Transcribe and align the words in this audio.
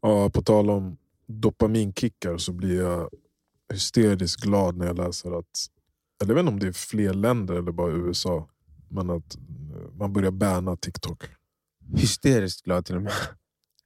Ja, 0.00 0.30
på 0.30 0.42
tal 0.42 0.70
om 0.70 0.96
dopaminkickar 1.26 2.36
så 2.36 2.52
blir 2.52 2.80
jag 2.82 3.10
hysteriskt 3.72 4.42
glad 4.42 4.76
när 4.76 4.86
jag 4.86 4.96
läser 4.98 5.38
att, 5.38 5.66
eller 6.22 6.30
jag 6.30 6.34
vet 6.34 6.40
inte 6.42 6.52
om 6.52 6.58
det 6.60 6.66
är 6.66 6.72
fler 6.72 7.14
länder 7.14 7.54
eller 7.54 7.72
bara 7.72 7.92
USA, 7.92 8.48
men 8.88 9.10
att 9.10 9.36
man 9.92 10.12
börjar 10.12 10.30
banna 10.30 10.76
TikTok. 10.76 11.24
Hysteriskt 11.96 12.64
glad 12.64 12.86
till 12.86 12.96
och 12.96 13.02
med. 13.02 13.12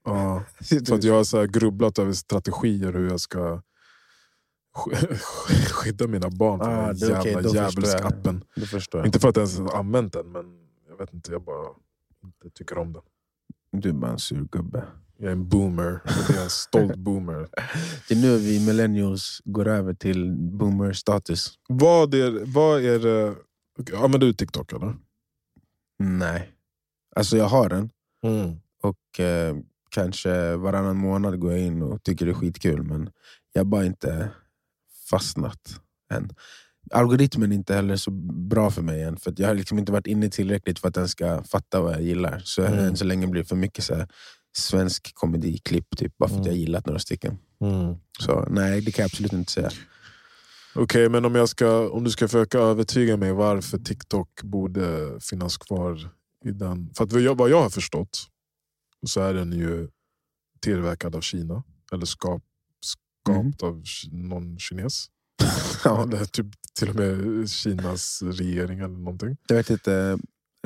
Ja, 0.05 0.43
för 0.87 0.95
att 0.95 1.03
jag 1.03 1.13
har 1.13 1.23
så 1.23 1.45
grubblat 1.45 1.99
över 1.99 2.13
strategier 2.13 2.93
hur 2.93 3.09
jag 3.09 3.19
ska 3.19 3.61
sk- 4.75 5.15
skydda 5.73 6.07
mina 6.07 6.29
barn 6.29 6.59
från 6.59 6.69
Ah, 6.73 6.93
den 6.93 7.09
jävla 7.09 7.41
jag. 7.41 7.53
djävulskappen. 7.55 8.43
Inte 9.05 9.19
för 9.19 9.29
att 9.29 9.35
jag 9.35 9.43
ens 9.47 9.59
har 9.59 9.79
använt 9.79 10.13
den, 10.13 10.31
men 10.31 10.45
jag 10.89 10.97
vet 10.97 11.13
inte, 11.13 11.31
jag 11.31 11.43
bara 11.43 11.67
inte 12.23 12.49
tycker 12.49 12.77
om 12.77 12.93
den. 12.93 13.01
Du 13.71 13.89
är 13.89 13.93
bara 13.93 14.11
en 14.11 14.19
sur 14.19 14.47
gubbe. 14.51 14.83
Jag 15.21 15.27
är 15.27 15.31
en 15.31 15.49
boomer, 15.49 16.01
jag 16.29 16.37
är 16.37 16.43
en 16.43 16.49
stolt 16.49 16.95
boomer. 17.05 17.47
Det 18.07 18.13
är 18.13 18.21
nu 18.21 18.37
vi 18.37 18.65
millennials 18.65 19.41
går 19.45 19.67
över 19.67 19.93
till 19.93 20.35
boomer-status. 20.37 21.53
Vad 21.69 22.13
är, 22.13 22.45
vad 22.45 22.85
är 22.85 22.99
det... 22.99 23.35
Okay, 23.79 23.95
använder 23.95 24.27
du 24.27 24.33
TikTok 24.33 24.73
eller? 24.73 24.95
Nej. 25.99 26.49
Alltså 27.15 27.37
jag 27.37 27.45
har 27.45 27.69
den, 27.69 27.89
och 28.81 29.19
eh, 29.19 29.55
kanske 29.89 30.55
varannan 30.55 30.97
månad 30.97 31.39
går 31.39 31.51
jag 31.51 31.61
in 31.61 31.81
och 31.81 32.03
tycker 32.03 32.25
det 32.25 32.31
är 32.31 32.35
skitkul, 32.35 32.83
men 32.83 33.09
jag 33.53 33.59
har 33.59 33.65
bara 33.65 33.85
inte 33.85 34.29
fastnat 35.09 35.79
än. 36.13 36.29
Algoritmen 36.91 37.51
är 37.51 37.55
inte 37.55 37.75
heller 37.75 37.95
så 37.95 38.11
bra 38.49 38.71
för 38.71 38.81
mig 38.81 39.03
än, 39.03 39.17
för 39.17 39.33
jag 39.37 39.47
har 39.47 39.55
liksom 39.55 39.79
inte 39.79 39.91
varit 39.91 40.07
inne 40.07 40.29
tillräckligt 40.29 40.79
för 40.79 40.87
att 40.87 40.93
den 40.93 41.07
ska 41.07 41.43
fatta 41.43 41.81
vad 41.81 41.93
jag 41.93 42.01
gillar. 42.01 42.41
Så 42.45 42.61
Mm. 42.65 42.79
än 42.79 42.97
så 42.97 43.05
länge 43.05 43.27
blir 43.27 43.41
det 43.41 43.47
för 43.49 43.55
mycket 43.55 43.83
så 43.83 43.95
här, 43.95 44.07
svensk 44.57 45.11
komediklipp, 45.15 45.97
typ, 45.97 46.17
bara 46.17 46.29
för 46.29 46.35
att 46.35 46.39
Mm. 46.41 46.51
jag 46.51 46.57
gillat 46.57 46.85
några 46.85 46.99
stycken. 46.99 47.37
Så 48.19 48.45
nej, 48.49 48.81
det 48.81 48.91
kan 48.91 49.03
jag 49.03 49.07
absolut 49.09 49.33
inte 49.33 49.51
säga. 49.51 49.69
Okej, 50.75 51.09
men 51.09 51.25
om, 51.25 51.35
jag 51.35 51.49
ska, 51.49 51.89
om 51.89 52.03
du 52.03 52.11
ska 52.11 52.27
försöka 52.27 52.59
övertyga 52.59 53.17
mig 53.17 53.31
varför 53.33 53.77
TikTok 53.77 54.41
borde 54.43 55.17
finnas 55.21 55.57
kvar 55.57 56.09
i 56.45 56.51
den... 56.51 56.89
För 56.97 57.03
att 57.03 57.11
vad 57.13 57.21
jag, 57.21 57.37
vad 57.37 57.49
jag 57.49 57.61
har 57.61 57.69
förstått 57.69 58.27
så 59.07 59.21
är 59.21 59.33
den 59.33 59.51
ju 59.51 59.89
tillverkad 60.61 61.15
av 61.15 61.21
Kina. 61.21 61.63
Eller 61.91 62.05
skap, 62.05 62.43
skapt 62.81 63.63
av 63.63 63.83
ki- 63.83 64.09
någon 64.13 64.59
kines. 64.59 65.05
Ja. 65.83 66.03
Eller 66.03 66.25
typ 66.25 66.45
till 66.73 66.89
och 66.89 66.95
med 66.95 67.49
Kinas 67.49 68.21
regering 68.21 68.79
eller 68.79 68.97
någonting. 68.97 69.37
Jag 69.47 69.55
vet 69.55 69.69
inte 69.69 70.17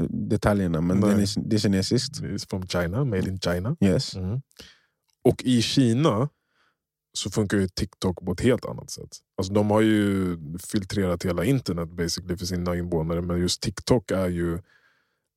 detaljerna, 0.09 0.81
men 0.81 0.99
Nej. 0.99 1.09
den 1.09 1.19
är, 1.19 1.49
det 1.49 1.55
är 1.55 1.59
kinesiskt. 1.59 2.21
It's 2.21 2.49
from 2.49 2.67
China, 2.67 3.05
made 3.05 3.29
in 3.29 3.39
China. 3.39 3.75
Yes. 3.79 4.15
Och 5.23 5.43
i 5.43 5.61
Kina 5.61 6.29
så 7.13 7.29
funkar 7.29 7.57
ju 7.57 7.67
TikTok 7.67 8.25
på 8.25 8.31
ett 8.31 8.41
helt 8.41 8.65
annat 8.65 8.89
sätt. 8.89 9.17
Alltså 9.37 9.53
de 9.53 9.71
har 9.71 9.81
ju 9.81 10.37
filtrerat 10.71 11.25
hela 11.25 11.45
internet 11.45 11.89
basically 11.89 12.37
för 12.37 12.45
sina 12.45 12.75
invånare 12.75 13.21
men 13.21 13.39
just 13.39 13.61
TikTok 13.61 14.11
är 14.11 14.27
ju 14.27 14.59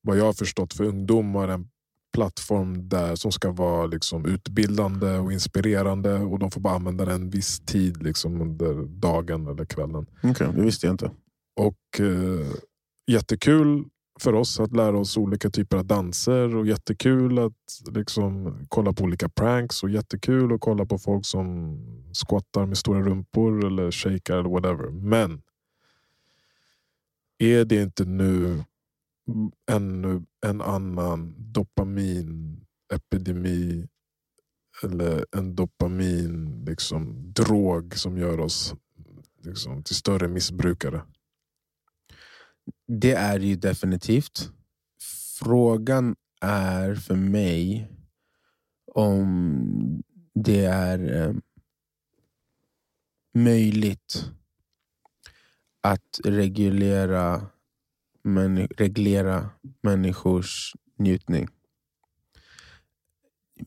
vad 0.01 0.17
jag 0.17 0.25
har 0.25 0.33
förstått 0.33 0.73
för 0.73 0.83
ungdomar 0.83 1.47
en 1.47 1.69
plattform 2.13 2.89
där 2.89 3.15
som 3.15 3.31
ska 3.31 3.51
vara 3.51 3.85
liksom 3.85 4.25
utbildande 4.25 5.17
och 5.17 5.33
inspirerande 5.33 6.13
och 6.13 6.39
de 6.39 6.51
får 6.51 6.61
bara 6.61 6.73
använda 6.73 7.05
den 7.05 7.21
en 7.21 7.29
viss 7.29 7.59
tid 7.59 8.03
liksom 8.03 8.41
under 8.41 8.73
dagen 8.83 9.47
eller 9.47 9.65
kvällen. 9.65 10.05
Okej, 10.23 10.47
det 10.55 10.61
visste 10.61 10.87
jag 10.87 10.93
inte. 10.93 11.11
Och 11.55 11.99
eh, 11.99 12.47
jättekul 13.07 13.85
för 14.19 14.33
oss 14.33 14.59
att 14.59 14.75
lära 14.75 14.97
oss 14.97 15.17
olika 15.17 15.49
typer 15.49 15.77
av 15.77 15.85
danser 15.85 16.55
och 16.55 16.67
jättekul 16.67 17.39
att 17.39 17.81
liksom, 17.95 18.59
kolla 18.69 18.93
på 18.93 19.03
olika 19.03 19.29
pranks 19.29 19.83
och 19.83 19.89
jättekul 19.89 20.53
att 20.53 20.61
kolla 20.61 20.85
på 20.85 20.97
folk 20.97 21.25
som 21.25 21.77
squattar 22.13 22.65
med 22.65 22.77
stora 22.77 23.01
rumpor 23.01 23.65
eller 23.65 23.91
shakar 23.91 24.37
eller 24.37 24.49
whatever. 24.49 24.89
Men 24.89 25.41
är 27.37 27.65
det 27.65 27.81
inte 27.81 28.05
nu 28.05 28.63
ännu 29.71 30.25
en 30.45 30.61
annan 30.61 31.35
dopaminepidemi 31.37 33.87
eller 34.83 35.25
en 35.31 35.55
dopamin 35.55 36.63
liksom, 36.67 37.33
drog 37.33 37.97
som 37.97 38.17
gör 38.17 38.39
oss 38.39 38.75
liksom, 39.43 39.83
till 39.83 39.95
större 39.95 40.27
missbrukare? 40.27 41.01
Det 42.87 43.13
är 43.13 43.39
ju 43.39 43.55
definitivt. 43.55 44.51
Frågan 45.39 46.15
är 46.41 46.95
för 46.95 47.15
mig 47.15 47.87
om 48.93 50.03
det 50.33 50.65
är 50.65 51.27
eh, 51.27 51.35
möjligt 53.33 54.31
att 55.81 56.19
reglera, 56.23 57.45
reglera 58.77 59.49
människors 59.81 60.75
njutning. 60.97 61.47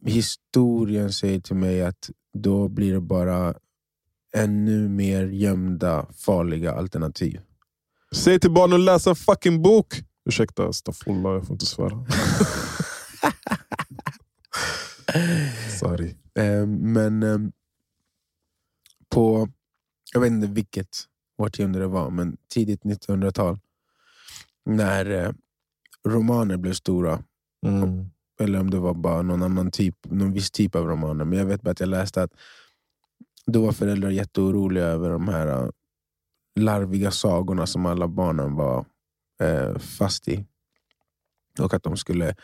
Historien 0.06 1.12
säger 1.12 1.40
till 1.40 1.56
mig 1.56 1.82
att 1.82 2.10
då 2.32 2.68
blir 2.68 2.92
det 2.92 3.00
bara 3.00 3.54
ännu 4.34 4.88
mer 4.88 5.26
gömda, 5.26 6.06
farliga 6.12 6.72
alternativ. 6.72 7.40
Säg 8.14 8.40
till 8.40 8.50
barnen 8.50 8.74
att 8.80 8.84
läsa 8.84 9.10
en 9.10 9.16
fucking 9.16 9.62
bok! 9.62 9.94
Ursäkta, 10.24 10.72
staffullah, 10.72 11.32
jag 11.32 11.46
får 11.46 11.54
inte 11.54 11.66
svära. 11.66 12.06
Sorry. 15.80 16.14
Eh, 16.34 16.66
men 16.66 17.22
eh, 17.22 17.38
på, 19.08 19.48
jag 20.12 20.20
vet 20.20 20.30
inte 20.30 20.46
vilket 20.46 20.88
årtionde 21.38 21.78
det 21.78 21.86
var, 21.86 22.10
men 22.10 22.36
tidigt 22.48 22.82
1900-tal. 22.82 23.58
När 24.64 25.10
eh, 25.10 25.32
romaner 26.08 26.56
blev 26.56 26.72
stora. 26.72 27.22
Mm. 27.66 28.10
Eller 28.40 28.60
om 28.60 28.70
det 28.70 28.78
var 28.78 28.94
bara 28.94 29.22
någon 29.22 29.42
annan 29.42 29.70
typ, 29.70 29.96
någon 30.02 30.32
viss 30.32 30.50
typ 30.50 30.74
av 30.74 30.86
romaner. 30.86 31.24
Men 31.24 31.38
jag 31.38 31.46
vet 31.46 31.62
bara 31.62 31.70
att 31.70 31.80
jag 31.80 31.88
läste 31.88 32.22
att 32.22 32.32
då 33.46 33.62
var 33.62 33.72
föräldrar 33.72 34.10
jätteoroliga 34.10 34.84
över 34.84 35.10
de 35.10 35.28
här 35.28 35.46
eh, 35.46 35.68
larviga 36.56 37.10
sagorna 37.10 37.66
som 37.66 37.86
alla 37.86 38.08
barnen 38.08 38.54
var 38.54 38.84
eh, 39.42 39.78
fast 39.78 40.28
i. 40.28 40.44
Och 41.60 41.74
att 41.74 41.82
de 41.82 41.96
skulle, 41.96 42.34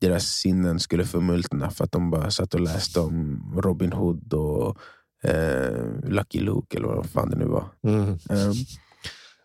deras 0.00 0.24
sinnen 0.26 0.80
skulle 0.80 1.04
förmultna 1.04 1.70
för 1.70 1.84
att 1.84 1.92
de 1.92 2.10
bara 2.10 2.30
satt 2.30 2.54
och 2.54 2.60
läste 2.60 3.00
om 3.00 3.42
Robin 3.56 3.92
Hood 3.92 4.34
och 4.34 4.78
eh, 5.22 5.86
Lucky 6.04 6.40
Luke 6.40 6.76
eller 6.76 6.88
vad 6.88 7.10
fan 7.10 7.30
det 7.30 7.36
nu 7.36 7.44
var. 7.44 7.64
Mm. 7.82 8.08
Ehm, 8.08 8.52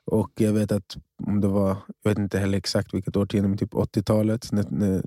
och 0.06 0.31
jag 0.35 0.53
vet 0.53 0.72
att 0.72 0.97
om 1.23 1.41
det 1.41 1.47
var, 1.47 1.77
jag 2.03 2.11
vet 2.11 2.17
inte 2.17 2.39
heller 2.39 2.57
exakt 2.57 2.94
vilket 2.94 3.16
årtionde, 3.16 3.47
men 3.47 3.57
typ 3.57 3.73
80-talet 3.73 4.51
när, 4.51 4.66
när 4.69 5.03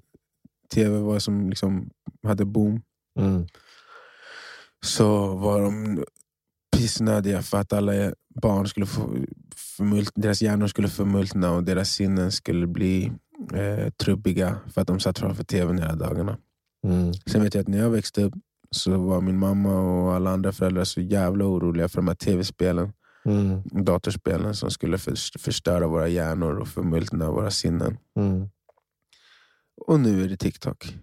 tv 0.74 0.98
var 0.98 1.18
som 1.18 1.50
liksom 1.50 1.90
hade 2.22 2.44
boom. 2.44 2.82
Mm. 3.18 3.46
Så 4.84 5.26
var 5.26 5.60
de 5.60 6.04
pissnödiga 6.80 7.42
för 7.42 7.58
att 7.58 7.72
alla 7.72 7.92
barn 8.42 8.68
skulle 8.68 8.86
få 8.86 9.16
förmult, 9.76 10.12
deras 10.14 10.42
hjärnor 10.42 10.66
skulle 10.66 10.88
förmultna 10.88 11.50
och 11.52 11.64
deras 11.64 11.90
sinnen 11.90 12.32
skulle 12.32 12.66
bli 12.66 13.12
eh, 13.54 13.90
trubbiga 13.90 14.56
för 14.74 14.80
att 14.80 14.86
de 14.86 15.00
satt 15.00 15.18
framför 15.18 15.44
tvn 15.44 15.78
hela 15.78 15.94
dagarna. 15.94 16.38
Mm. 16.86 17.12
Sen 17.26 17.42
vet 17.42 17.54
jag 17.54 17.62
att 17.62 17.68
när 17.68 17.78
jag 17.78 17.90
växte 17.90 18.24
upp 18.24 18.34
så 18.70 18.98
var 18.98 19.20
min 19.20 19.38
mamma 19.38 19.80
och 19.80 20.14
alla 20.14 20.30
andra 20.30 20.52
föräldrar 20.52 20.84
så 20.84 21.00
jävla 21.00 21.44
oroliga 21.44 21.88
för 21.88 21.96
de 21.96 22.08
här 22.08 22.14
tv-spelen. 22.14 22.92
Mm. 23.24 23.62
datorspelen 23.84 24.54
som 24.54 24.70
skulle 24.70 24.98
för- 24.98 25.38
förstöra 25.38 25.86
våra 25.86 26.08
hjärnor 26.08 26.58
och 26.58 26.68
förmultna 26.68 27.30
våra 27.30 27.50
sinnen. 27.50 27.96
Mm. 28.16 28.48
Och 29.86 30.00
nu 30.00 30.24
är 30.24 30.28
det 30.28 30.36
TikTok. 30.36 30.94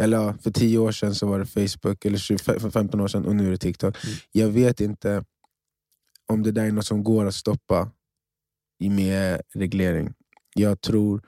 Eller 0.00 0.32
för 0.32 0.50
10 0.50 0.78
år 0.78 0.92
sedan 0.92 1.14
så 1.14 1.26
var 1.26 1.38
det 1.38 1.46
Facebook, 1.46 2.04
eller 2.04 2.18
25 2.18 2.60
för 2.60 2.70
15 2.70 3.00
år 3.00 3.08
sedan, 3.08 3.26
och 3.26 3.36
nu 3.36 3.46
är 3.46 3.50
det 3.50 3.58
TikTok. 3.58 3.96
Jag 4.32 4.48
vet 4.48 4.80
inte 4.80 5.24
om 6.26 6.42
det 6.42 6.52
där 6.52 6.64
är 6.64 6.72
något 6.72 6.86
som 6.86 7.04
går 7.04 7.26
att 7.26 7.34
stoppa 7.34 7.90
i 8.78 8.88
med 8.88 9.42
reglering. 9.54 10.14
Jag 10.54 10.80
tror... 10.80 11.22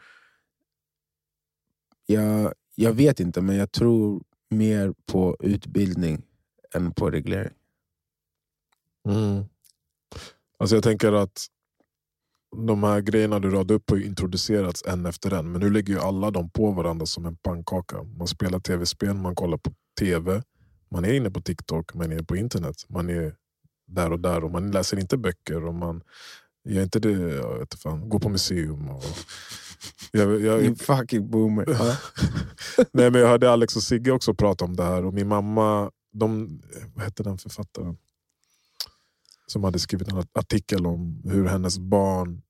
Jag, 2.07 2.55
jag 2.75 2.93
vet 2.93 3.21
inte, 3.21 3.41
men 3.41 3.57
jag 3.57 3.73
tror 3.73 4.23
mer 4.51 4.95
på 5.07 5.37
utbildning 5.41 6.23
än 6.75 6.93
på 6.93 7.11
reglering. 7.11 7.55
Mm. 9.09 9.45
Alltså 10.59 10.77
jag 10.77 10.83
tänker 10.83 11.13
att 11.13 11.47
de 12.57 12.83
här 12.83 13.01
grejerna 13.01 13.39
du 13.39 13.51
radade 13.51 13.75
upp 13.75 13.91
har 13.91 13.97
ju 13.97 14.07
introducerats 14.07 14.83
en 14.87 15.07
efter 15.07 15.35
en. 15.35 15.53
Men 15.53 15.61
nu 15.61 15.71
ligger 15.71 15.95
ju 15.95 16.01
alla 16.01 16.31
de 16.31 16.51
på 16.51 16.71
varandra 16.71 17.07
som 17.07 17.27
en 17.27 17.37
pannkaka. 17.37 18.03
Man 18.03 18.27
spelar 18.27 18.61
tv-spel, 18.61 19.15
man 19.15 19.35
kollar 19.35 19.59
på 19.59 19.71
tv, 20.01 20.43
man 20.91 21.05
är 21.05 21.13
inne 21.13 21.31
på 21.31 21.41
TikTok, 21.41 21.95
man 21.95 22.13
är 22.13 22.23
på 22.23 22.37
internet. 22.37 22.77
Man 22.89 23.11
är 23.11 23.35
där 23.87 24.13
och 24.13 24.21
där 24.21 24.45
och 24.45 24.51
man 24.51 24.71
läser 24.71 24.99
inte 24.99 25.17
böcker. 25.17 25.65
Och 25.65 25.75
man 25.75 26.03
gör 26.69 26.83
inte 26.83 26.99
det, 26.99 27.11
jag 27.13 27.53
vet 27.53 27.61
inte 27.61 27.77
fan, 27.77 28.09
går 28.09 28.19
på 28.19 28.29
museum. 28.29 28.89
Och 28.89 29.05
Jag, 30.13 30.41
jag, 30.41 30.61
Din 30.61 30.77
fucking 30.77 31.31
boomer. 31.31 31.67
Nej, 32.93 33.11
men 33.11 33.21
jag 33.21 33.29
hörde 33.29 33.51
Alex 33.51 33.77
och 33.77 33.83
Sigge 33.83 34.13
också 34.13 34.35
prata 34.35 34.65
om 34.65 34.77
det 34.77 34.85
här. 34.85 35.05
Och 35.05 35.15
min 35.15 35.29
mamma, 35.29 35.91
de, 36.13 36.61
vad 36.95 37.05
hette 37.05 37.23
den 37.23 37.39
författaren? 37.39 37.97
Som 39.53 39.65
hade 39.65 39.79
skrivit 39.79 40.09
en 40.09 40.25
artikel 40.33 40.87
om 40.87 41.23
hur 41.25 41.47
hennes 41.47 41.79
barn 41.79 42.43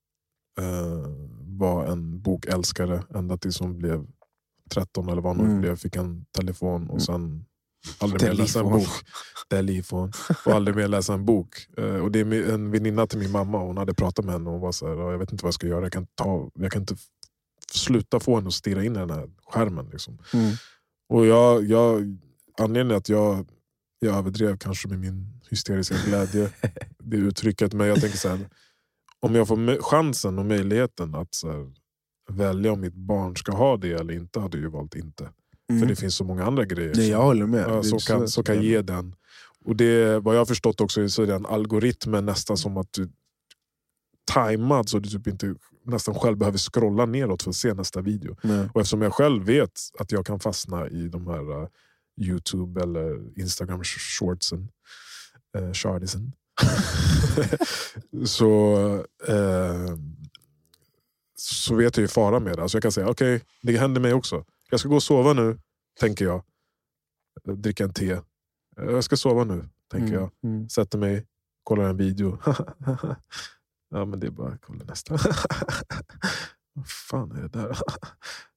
eh, 0.60 1.06
var 1.58 1.86
en 1.86 2.22
bokälskare 2.22 3.02
ända 3.14 3.36
tills 3.36 3.60
hon 3.60 3.78
blev 3.78 4.06
13 4.70 5.08
eller 5.08 5.22
vad 5.22 5.36
hon 5.36 5.46
Mm. 5.46 5.60
blev. 5.60 5.76
Fick 5.76 5.96
en 5.96 6.24
telefon 6.38 6.90
och 6.90 7.02
sen 7.02 7.44
aldrig 7.98 8.22
mer 8.22 8.32
läsa 8.32 8.60
en 8.60 8.70
bok. 8.70 8.88
Telefon. 9.50 10.12
Och 10.46 10.52
aldrig 10.52 10.76
mer 10.76 10.88
läsa 10.88 11.14
en 11.14 11.24
bok. 11.24 11.66
Eh, 11.78 11.84
och 11.96 12.10
det 12.12 12.20
är 12.20 12.52
en 12.54 12.70
väninna 12.70 13.06
till 13.06 13.18
min 13.18 13.30
mamma. 13.30 13.58
Hon 13.58 13.76
hade 13.76 13.94
pratat 13.94 14.24
med 14.24 14.32
henne 14.34 14.46
och 14.46 14.52
hon 14.52 14.60
var 14.62 14.72
så 14.72 14.88
här, 14.88 14.94
"Ja, 14.94 15.10
jag 15.10 15.18
vet 15.18 15.32
inte 15.32 15.44
vad 15.44 15.48
jag 15.48 15.54
ska 15.54 15.66
göra. 15.66 15.82
Jag 15.82 15.92
kan, 15.92 16.06
ta, 16.14 16.50
jag 16.54 16.72
kan 16.72 16.82
inte 16.82 16.96
sluta 17.72 18.20
få 18.20 18.34
henne 18.36 18.48
att 18.48 18.54
stirra 18.54 18.84
in 18.84 18.96
i 18.96 18.98
den 18.98 19.10
här 19.10 19.30
skärmen. 19.46 19.88
Liksom. 19.92 20.18
Mm. 20.34 20.52
Och 21.08 21.26
jag, 21.26 21.64
jag, 21.64 22.18
anledningen 22.58 22.96
att 22.98 23.08
jag, 23.08 23.46
jag 23.98 24.16
överdrev 24.16 24.56
kanske 24.58 24.88
med 24.88 24.98
min 24.98 25.40
hysteriska 25.50 25.94
glädje, 26.06 26.50
det 27.04 27.16
uttrycket, 27.16 27.72
men 27.72 27.86
jag 27.86 28.00
tänker 28.00 28.18
så 28.18 28.28
här, 28.28 28.48
om 29.20 29.34
jag 29.34 29.48
får 29.48 29.82
chansen 29.82 30.38
och 30.38 30.46
möjligheten 30.46 31.14
att 31.14 31.34
så 31.34 31.50
här, 31.50 31.72
välja 32.30 32.72
om 32.72 32.80
mitt 32.80 32.94
barn 32.94 33.36
ska 33.36 33.52
ha 33.52 33.76
det 33.76 33.92
eller 33.92 34.14
inte, 34.14 34.40
hade 34.40 34.56
jag 34.56 34.62
ju 34.64 34.70
valt 34.70 34.94
inte. 34.94 35.24
För 35.68 35.74
Mm. 35.76 35.88
det 35.88 35.96
finns 35.96 36.16
så 36.16 36.24
många 36.24 36.44
andra 36.44 36.64
grejer 36.64 36.92
Nej, 36.96 37.08
jag 37.08 37.22
håller 37.22 37.46
med. 37.46 37.84
Som, 37.86 38.00
så- 38.00 38.12
kan, 38.12 38.28
som 38.28 38.44
kan 38.44 38.62
ge 38.62 38.82
den. 38.82 39.14
Och 39.64 39.76
det, 39.76 40.18
vad 40.18 40.34
jag 40.34 40.40
har 40.40 40.46
förstått 40.46 40.80
också 40.80 41.08
så 41.08 41.22
är 41.22 41.26
den 41.26 41.46
algoritmen 41.46 42.26
nästan 42.26 42.56
som 42.56 42.76
att 42.76 42.92
du 42.92 43.08
tajmad 44.24 44.88
så 44.88 44.98
du 44.98 45.08
typ 45.08 45.26
inte 45.26 45.54
nästan 45.84 46.14
själv 46.14 46.36
behöver 46.38 46.58
scrolla 46.58 47.06
neråt 47.06 47.42
för 47.42 47.50
att 47.50 47.56
se 47.56 47.74
nästa 47.74 48.00
video. 48.00 48.36
Nej. 48.42 48.68
Och 48.74 48.80
eftersom 48.80 49.02
jag 49.02 49.14
själv 49.14 49.44
vet 49.44 49.70
att 49.98 50.12
jag 50.12 50.26
kan 50.26 50.40
fastna 50.40 50.88
i 50.88 51.08
de 51.08 51.26
här 51.26 51.50
uh, 51.62 51.68
Youtube 52.20 52.82
eller 52.82 53.38
Instagram 53.40 53.82
shortsen, 53.84 54.68
uh, 55.58 55.72
shardisen. 55.72 56.32
så, 58.26 58.74
eh, 59.28 59.96
så 61.36 61.74
vet 61.74 61.96
jag 61.96 62.02
ju 62.02 62.08
fara 62.08 62.40
med 62.40 62.56
det. 62.56 62.62
Alltså 62.62 62.76
jag 62.76 62.82
kan 62.82 62.92
säga 62.92 63.08
okej, 63.08 63.42
det 63.62 63.76
händer 63.78 64.00
mig 64.00 64.12
också. 64.14 64.44
Jag 64.70 64.80
ska 64.80 64.88
gå 64.88 64.94
och 64.96 65.02
sova 65.02 65.32
nu, 65.32 65.58
tänker 66.00 66.24
jag. 66.24 66.42
Dricka 67.44 67.84
en 67.84 67.92
te. 67.92 68.10
Eh, 68.12 68.20
Jag 68.76 69.04
ska 69.04 69.16
sova 69.16 69.44
nu, 69.44 69.68
tänker 69.90 70.14
jag. 70.14 70.30
Mm. 70.44 70.56
Mm. 70.56 70.68
Sätter 70.68 70.98
mig, 70.98 71.26
kollar 71.62 71.84
en 71.84 71.96
video. 71.96 72.38
ja 73.90 74.04
men 74.04 74.20
det 74.20 74.26
är 74.26 74.30
bara 74.30 74.58
kolla 74.58 74.84
nästa. 74.84 75.14
Vad 76.74 76.88
fan 76.88 77.32
är 77.32 77.42
det 77.42 77.48
där? 77.48 77.78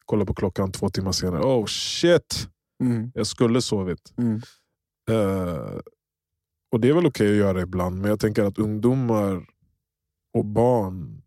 kollar 0.06 0.25
på 0.25 0.34
klockan 0.34 0.72
två 0.72 0.90
timmar 0.90 1.12
senare. 1.12 1.42
Oh 1.44 1.66
shit! 1.66 2.48
Mm. 2.84 3.12
Jag 3.13 3.28
skulle 3.28 3.62
sovit. 3.62 4.13
Mm. 4.18 4.42
Eh, 5.10 5.80
och 6.75 6.81
det 6.81 6.89
är 6.89 6.94
väl 6.94 7.06
okej 7.06 7.30
att 7.31 7.36
göra 7.38 7.62
ibland, 7.62 8.01
men 8.01 8.10
jag 8.10 8.19
tänker 8.19 8.44
att 8.44 8.57
ungdomar 8.57 9.48
och 10.33 10.45
barn 10.45 11.22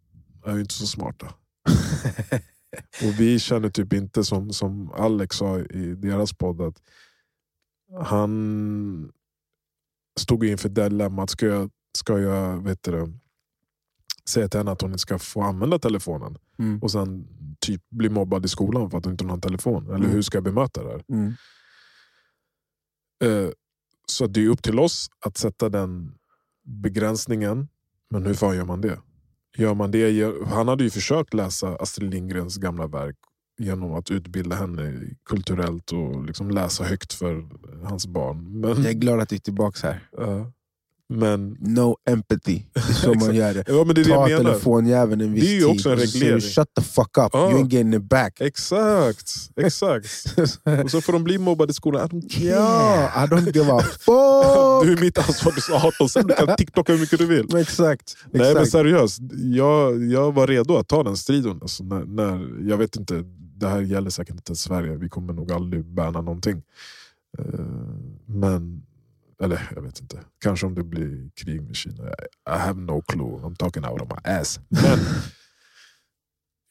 är 0.47 0.55
ju 0.55 0.61
inte 0.61 0.75
så 0.75 0.87
smarta. 0.87 1.27
och 3.05 3.21
vi 3.21 3.39
känner 3.39 3.71
typ 3.71 3.93
inte 3.93 4.25
som, 4.25 4.53
som 4.53 4.91
Alex 4.93 5.37
sa 5.37 5.59
i 5.59 5.95
deras 5.95 6.33
podd 6.33 6.61
att 6.61 6.83
han 8.05 9.13
stod 10.21 10.45
inför 10.45 10.69
dilemmat. 10.69 11.31
Ska 11.31 11.47
jag, 11.47 11.71
ska 11.99 12.19
jag 12.19 12.65
vet 12.65 12.83
du, 12.83 13.13
säga 14.31 14.49
till 14.49 14.61
henne 14.61 14.71
att 14.71 14.81
hon 14.81 14.91
inte 14.91 14.99
ska 14.99 15.19
få 15.19 15.43
använda 15.43 15.79
telefonen 15.79 16.39
Mm. 16.59 16.79
och 16.83 16.91
sen 16.91 17.27
typ 17.61 17.83
bli 17.91 18.09
mobbad 18.09 18.45
i 18.45 18.49
skolan 18.49 18.91
för 18.91 18.99
att 18.99 19.05
hon 19.05 19.13
inte 19.15 19.25
har 19.25 19.33
en 19.33 19.41
telefon? 19.41 19.87
Eller 19.87 19.97
Mm. 19.97 20.11
hur 20.11 20.23
ska 20.23 20.37
jag 20.37 20.45
bemöta 20.45 20.83
det 20.85 20.91
här? 20.91 21.05
Mm. 21.09 21.33
Eh, 23.25 23.51
Så 24.11 24.27
det 24.27 24.45
är 24.45 24.49
upp 24.49 24.63
till 24.63 24.79
oss 24.79 25.11
att 25.27 25.37
sätta 25.37 25.69
den 25.69 26.15
begränsningen. 26.65 27.69
Men 28.11 28.27
hur 28.27 28.35
fan 28.35 28.57
gör 28.57 28.65
man 28.65 28.81
det? 28.81 28.99
Gör 29.57 29.75
man 29.75 29.91
det 29.91 30.25
han 30.47 30.69
hade 30.69 30.85
ju 30.85 30.91
försökt 30.91 31.35
läsa 31.35 31.77
Astrid 31.77 32.11
Lindgrens 32.11 32.57
gamla 32.57 32.87
verk 32.87 33.17
genom 33.59 33.95
att 33.95 34.11
utbilda 34.11 34.57
henne 34.57 35.01
kulturellt 35.25 35.93
och 35.93 36.25
liksom 36.25 36.51
läsa 36.51 36.85
högt 36.85 37.13
för 37.13 37.49
hans 37.85 38.07
barn. 38.07 38.61
Men, 38.61 38.71
Jag 38.71 38.87
är 38.87 38.93
glad 38.93 39.21
att 39.21 39.29
du 39.29 39.37
är 39.37 39.41
tillbaka 39.41 39.87
här. 39.87 40.09
Ja. 40.13 40.53
Men, 41.09 41.57
No 41.61 41.97
empathy. 42.11 42.63
Det 42.73 42.81
är 42.81 42.93
så 42.93 43.15
man 43.15 43.35
gör 43.35 43.55
det. 43.55 43.65
ja, 43.69 43.85
men 43.85 43.95
det 43.95 44.01
är 44.01 44.05
det 44.05 44.11
Ta 44.11 44.29
jag 44.29 44.41
telefonjäveln 44.43 45.21
en 45.21 45.33
viss 45.33 45.45
Det 45.45 45.51
är 45.51 45.55
ju 45.55 45.61
tid 45.61 45.69
också 45.71 45.91
en 45.91 45.99
så 45.99 46.05
du, 46.05 46.13
reglering. 46.13 46.41
Shut 46.41 46.75
the 46.75 46.83
fuck 46.83 47.19
up, 47.19 47.31
Ja. 47.33 47.51
you 47.51 47.63
ain't 47.63 47.73
getting 47.73 47.95
it 47.95 48.03
back. 48.03 48.41
Exakt, 48.41 49.33
exakt. 49.57 50.07
Och 50.85 50.91
så 50.91 51.01
får 51.01 51.13
de 51.13 51.25
bli 51.25 51.39
mobbade 51.39 51.71
i 51.71 51.75
skolan. 51.75 52.07
I 52.07 52.09
don't 52.15 52.29
care. 52.29 52.47
ja, 52.47 53.11
I 53.25 53.27
don't 53.27 53.55
give 53.57 53.73
a 53.73 53.81
Du 53.83 53.89
fuck! 53.89 54.99
är 54.99 55.01
mitt 55.01 55.19
ansvar, 55.19 55.53
du 55.57 55.75
är 55.75 55.87
18, 55.87 56.09
sen 56.09 56.27
du 56.27 56.35
kan 56.35 56.57
TikToka 56.57 56.93
hur 56.93 57.01
mycket 57.01 57.19
du 57.19 57.27
vill. 57.27 57.57
Exakt. 57.57 58.17
Nej 58.31 58.55
men 58.55 58.67
seriöst, 58.67 59.19
jag, 59.55 60.05
jag 60.05 60.35
var 60.35 60.47
redo 60.47 60.77
att 60.77 60.89
ta 60.89 61.03
den 61.03 61.17
striden. 61.17 61.59
Alltså, 61.63 61.85
när, 61.85 62.05
när, 62.05 62.69
jag 62.71 62.77
vet 62.77 62.97
inte, 62.97 63.25
det 63.57 63.69
här 63.69 63.81
gäller 63.81 64.11
säkert 64.11 64.35
inte 64.35 64.57
Sverige, 64.57 64.97
vi 64.97 65.09
kommer 65.09 65.33
nog 65.33 65.53
aldrig 65.53 65.85
bärna 65.85 66.21
någonting. 66.21 66.63
Eh, 67.39 67.45
men, 68.27 68.83
eller 69.43 69.71
jag 69.75 69.83
vet 69.83 70.01
inte, 70.01 70.21
kanske 70.45 70.67
om 70.67 70.75
det 70.75 70.85
blir 70.85 71.31
krig 71.35 71.63
med 71.63 71.77
Kina. 71.77 72.03
I, 72.09 72.13
I 72.51 72.59
have 72.59 72.81
no 72.81 73.03
clue, 73.03 73.25
I'm 73.43 73.55
talking 73.57 73.85
out 73.85 74.01
of 74.03 74.09
my 74.09 74.31
ass. 74.33 74.61
Men 74.69 74.99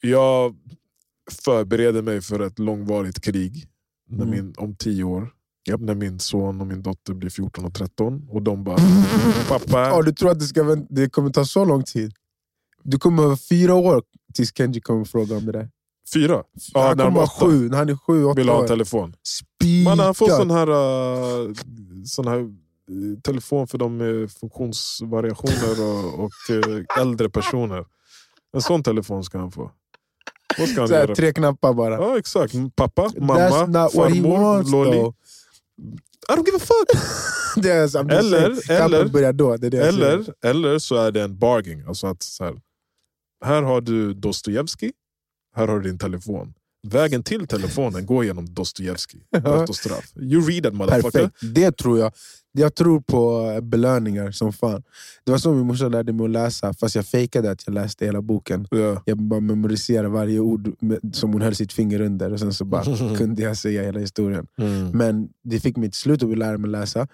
jag 0.00 0.56
förbereder 1.44 2.02
mig 2.02 2.20
för 2.20 2.40
ett 2.40 2.58
långvarigt 2.58 3.20
krig 3.20 3.68
när 4.10 4.24
Mm. 4.24 4.30
min, 4.30 4.54
om 4.56 4.76
tio 4.76 5.04
år. 5.04 5.30
När 5.78 5.94
min 5.94 6.18
son 6.18 6.60
och 6.60 6.66
min 6.66 6.82
dotter 6.82 7.14
blir 7.14 7.30
14 7.30 7.64
och 7.64 7.74
13 7.74 8.26
och 8.30 8.42
de 8.42 8.64
bara 8.64 8.76
Pappa, 9.48 9.80
Ja, 9.80 10.02
du 10.02 10.12
tror 10.12 10.30
att 10.30 10.38
det, 10.38 10.44
ska, 10.46 10.76
det 10.90 11.10
kommer 11.10 11.30
ta 11.30 11.44
så 11.44 11.64
lång 11.64 11.82
tid? 11.82 12.12
Du 12.82 12.98
kommer 12.98 13.16
behöva 13.16 13.36
fyra 13.36 13.74
år 13.74 14.02
tills 14.34 14.54
Kenji 14.56 14.80
kommer 14.80 15.04
fråga 15.04 15.36
om 15.36 15.46
det 15.46 15.52
där. 15.52 15.68
fyra? 16.14 16.42
Ja, 16.74 16.88
han 16.88 16.96
när 16.96 17.04
kommer 17.04 17.20
var 17.20 17.26
vara 17.40 17.50
sju, 17.50 17.68
när 17.68 17.78
han 17.78 17.88
är 17.88 17.96
sju, 17.96 18.24
åtta 18.24 18.34
vill 18.40 18.48
ha 18.48 18.60
en 18.62 18.68
telefon. 18.68 19.14
Spika! 19.22 19.88
Man 19.90 19.98
har 19.98 20.14
fått 20.14 20.36
sån 20.36 20.50
här, 20.50 20.68
uh, 20.70 21.54
sån 22.08 22.28
här 22.28 22.38
eh, 22.38 23.20
telefon 23.22 23.68
för 23.68 23.78
de 23.78 23.96
med 23.96 24.30
funktionsvariationer 24.32 25.82
och, 25.82 26.24
och 26.24 26.32
eh, 26.50 27.02
äldre 27.02 27.30
personer. 27.30 27.84
En 28.52 28.62
sån 28.62 28.82
telefon 28.82 29.24
ska 29.24 29.38
han 29.38 29.52
få. 29.52 29.70
Vad 30.58 30.68
ska 30.68 30.80
han 30.80 30.88
Så 30.88 30.94
göra? 30.94 31.14
tre 31.14 31.32
knappar 31.32 31.72
bara. 31.72 31.94
Ja 31.94 32.18
exakt, 32.18 32.54
pappa, 32.76 33.10
mamma, 33.18 33.48
farmor, 33.88 34.70
lolly. 34.70 34.98
I 36.30 36.32
don't 36.32 36.44
give 36.46 36.56
a 36.56 36.60
fuck! 36.60 37.02
Det 37.62 37.70
är, 37.70 37.80
just 37.82 37.96
Eller- 37.96 38.70
eller- 38.70 39.32
då. 39.32 39.56
Det 39.56 39.70
det. 39.70 39.88
Eller, 39.88 40.24
eller 40.44 40.78
så 40.78 40.96
är 40.96 41.12
det 41.12 41.22
en 41.22 41.38
barging. 41.38 41.84
Alltså 41.88 42.06
att 42.06 42.22
så 42.22 42.44
här, 42.44 42.60
här 43.44 43.62
har 43.62 43.80
du 43.80 44.14
Dostojevskij, 44.14 44.92
här 45.56 45.68
har 45.68 45.78
du 45.80 45.88
din 45.90 45.98
telefon. 45.98 46.54
Vägen 46.82 47.22
till 47.22 47.46
telefonen 47.46 48.06
går 48.06 48.24
genom 48.24 48.54
Dostojevskij. 48.54 49.20
Brott 49.42 49.68
och 49.68 49.76
straff. 49.76 50.12
You 50.16 50.42
read 50.42 50.62
that 50.62 50.74
motherfucker. 50.74 51.10
Perfekt. 51.10 51.54
Det 51.54 51.76
tror 51.76 51.98
jag. 51.98 52.12
Jag 52.52 52.74
tror 52.74 53.00
på 53.00 53.50
eh, 53.50 53.60
belöningar 53.60 54.30
som 54.30 54.52
fan. 54.52 54.82
Det 55.24 55.30
var 55.30 55.38
så 55.38 55.52
min 55.52 55.66
morsa 55.66 55.88
lärde 55.88 56.12
mig 56.12 56.24
att 56.24 56.30
läsa, 56.30 56.74
fast 56.74 56.94
jag 56.94 57.06
fejkade 57.06 57.50
att 57.50 57.62
jag 57.66 57.74
läste 57.74 58.04
hela 58.04 58.22
boken. 58.22 58.66
Ja. 58.70 59.02
Jag 59.04 59.18
bara 59.18 59.40
memoriserade 59.40 60.08
varje 60.08 60.40
ord 60.40 60.72
som 61.12 61.32
hon 61.32 61.42
höll 61.42 61.54
sitt 61.54 61.72
finger 61.72 62.00
under 62.00 62.32
och 62.32 62.40
sen 62.40 62.54
så 62.54 62.64
bara 62.64 62.84
kunde 63.16 63.42
jag 63.42 63.56
säga 63.56 63.82
hela 63.82 64.00
historien. 64.00 64.46
Mm. 64.58 64.90
Men 64.90 65.28
det 65.44 65.60
fick 65.60 65.76
mig 65.76 65.90
till 65.90 66.00
slut 66.00 66.22
att 66.22 66.38
lära 66.38 66.58
mig 66.58 66.70
läsa 66.70 67.08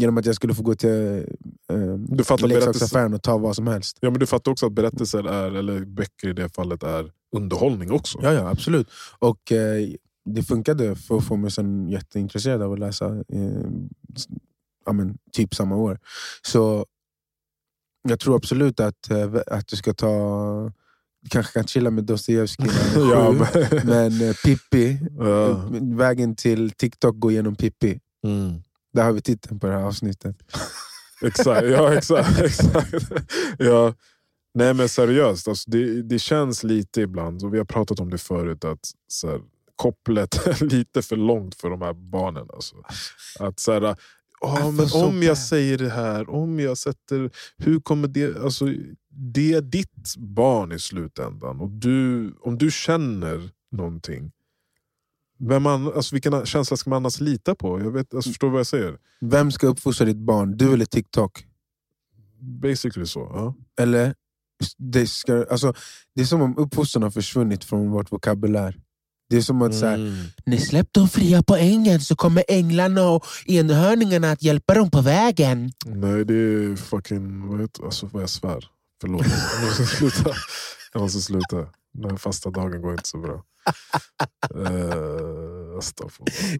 genom 0.00 0.18
att 0.18 0.26
jag 0.26 0.34
skulle 0.34 0.54
få 0.54 0.62
gå 0.62 0.74
till 0.74 1.26
eh, 1.72 1.76
Du 2.08 2.24
fattar 2.24 2.46
leksaksaffären 2.48 3.14
och 3.14 3.22
ta 3.22 3.38
vad 3.38 3.56
som 3.56 3.66
helst. 3.66 3.98
Ja, 4.00 4.10
men 4.10 4.20
du 4.20 4.26
fattar 4.26 4.52
också 4.52 4.66
att 4.66 4.72
berättelser, 4.72 5.24
är, 5.24 5.52
eller 5.56 5.84
böcker 5.84 6.28
i 6.28 6.32
det 6.32 6.48
fallet, 6.54 6.82
är 6.82 7.12
underhållning 7.36 7.90
också. 7.92 8.18
Ja, 8.22 8.32
ja 8.32 8.48
absolut. 8.50 8.88
Och 9.18 9.52
eh, 9.52 9.88
det 10.24 10.42
funkade 10.42 10.96
för 10.96 11.16
att 11.16 11.24
få 11.24 11.36
mig 11.36 11.50
sen 11.50 11.88
jätteintresserad 11.88 12.62
av 12.62 12.72
att 12.72 12.78
läsa 12.78 13.06
eh, 13.06 13.70
s- 14.16 14.26
ja, 14.86 14.92
men, 14.92 15.18
typ 15.32 15.54
samma 15.54 15.76
år. 15.76 15.98
Så 16.46 16.86
jag 18.08 18.20
tror 18.20 18.36
absolut 18.36 18.80
att, 18.80 19.10
eh, 19.10 19.34
att 19.46 19.66
du 19.68 19.76
ska 19.76 19.94
ta 19.94 20.72
kanske 21.30 21.52
kan 21.52 21.66
chilla 21.66 21.90
med 21.90 22.04
Dostojevskij 22.04 22.70
Ja, 22.96 23.32
men, 23.32 23.86
men 23.86 24.28
eh, 24.28 24.34
Pippi, 24.44 24.98
ja. 25.18 25.48
eh, 25.50 25.64
vägen 25.80 26.36
till 26.36 26.70
TikTok 26.70 27.18
går 27.18 27.32
genom 27.32 27.56
Pippi. 27.56 28.00
Mm. 28.26 28.62
Där 28.92 29.04
har 29.04 29.12
vi 29.12 29.20
titeln 29.22 29.60
på 29.60 29.66
det 29.66 29.72
här 29.72 29.82
avsnittet. 29.82 30.36
Exakt, 31.22 31.66
ja 31.66 31.94
exakt. 31.94 32.40
exakt. 32.40 32.94
Ja. 33.58 33.94
Nej 34.54 34.74
men 34.74 34.88
seriöst, 34.88 35.48
alltså, 35.48 35.70
det, 35.70 36.02
det 36.02 36.18
känns 36.18 36.64
lite 36.64 37.00
ibland, 37.00 37.44
och 37.44 37.54
vi 37.54 37.58
har 37.58 37.64
pratat 37.64 38.00
om 38.00 38.10
det 38.10 38.18
förut, 38.18 38.64
att 38.64 38.90
så 39.08 39.28
här, 39.28 39.40
kopplet 39.76 40.34
är 40.46 40.64
lite 40.64 41.02
för 41.02 41.16
långt 41.16 41.54
för 41.54 41.70
de 41.70 41.82
här 41.82 41.92
barnen. 41.92 42.46
Alltså. 42.52 42.76
Att 43.38 43.60
så 43.60 43.72
här, 43.72 43.96
"Åh, 44.40 44.68
I 44.68 44.72
men 44.72 44.86
om 44.94 45.22
jag 45.22 45.30
bad." 45.30 45.38
säger 45.38 45.78
det 45.78 45.90
här, 45.90 46.30
om 46.30 46.60
jag 46.60 46.78
sätter... 46.78 47.30
Hur 47.56 47.80
kommer 47.80 48.08
det... 48.08 48.36
Alltså, 48.38 48.66
det 49.08 49.52
är 49.52 49.60
ditt 49.60 50.16
barn 50.16 50.72
i 50.72 50.78
slutändan. 50.78 51.60
Och 51.60 51.70
du, 51.70 52.32
om 52.40 52.58
du 52.58 52.70
känner 52.70 53.50
någonting, 53.72 54.32
vem 55.48 55.62
man, 55.62 55.92
alltså 55.92 56.14
vilken 56.14 56.46
känsla 56.46 56.76
ska 56.76 56.90
man 56.90 56.96
annars 56.96 57.20
lita 57.20 57.54
på? 57.54 57.80
Jag 57.80 57.90
vet, 57.90 58.14
alltså, 58.14 58.30
förstår 58.30 58.46
du 58.46 58.52
vad 58.52 58.60
jag 58.60 58.66
säger? 58.66 58.98
Vem 59.20 59.50
ska 59.50 59.66
uppfostra 59.66 60.06
ditt 60.06 60.16
barn? 60.16 60.56
Du 60.56 60.72
eller 60.72 60.84
TikTok? 60.84 61.44
Basically 62.62 63.06
så. 63.06 63.20
Ja. 63.20 63.54
Eller? 63.82 64.14
Det, 64.76 65.06
ska, 65.06 65.46
alltså, 65.50 65.74
det 66.14 66.20
är 66.20 66.26
som 66.26 66.42
om 66.42 66.58
uppfostran 66.58 67.02
har 67.02 67.10
försvunnit 67.10 67.64
från 67.64 67.90
vårt 67.90 68.12
vokabulär. 68.12 68.76
Det 69.30 69.36
är 69.36 69.42
som 69.42 69.62
att 69.62 69.74
så 69.74 69.86
här, 69.86 69.94
Mm. 69.94 70.24
Ni 70.46 70.58
släpp 70.60 70.92
dem 70.92 71.08
fria 71.08 71.42
på 71.42 71.56
ängen 71.56 72.00
så 72.00 72.16
kommer 72.16 72.44
änglarna 72.48 73.08
och 73.08 73.24
enhörningarna 73.46 74.30
att 74.30 74.42
hjälpa 74.42 74.74
dem 74.74 74.90
på 74.90 75.00
vägen. 75.00 75.72
Nej, 75.86 76.24
det 76.24 76.34
är 76.34 76.76
fucking... 76.76 77.48
Vad 77.48 77.60
heter, 77.60 77.84
alltså, 77.84 78.08
vad 78.12 78.22
jag 78.22 78.30
svär. 78.30 78.64
Förlåt. 79.00 79.26
Jag 79.56 79.64
måste 79.64 79.86
sluta. 79.86 80.30
Jag 80.92 81.02
måste 81.02 81.20
sluta. 81.20 81.66
Den 81.92 82.18
fasta 82.18 82.50
dagen 82.50 82.82
går 82.82 82.92
inte 82.92 83.08
så 83.08 83.18
bra. 83.18 83.44
Uh, 84.54 85.60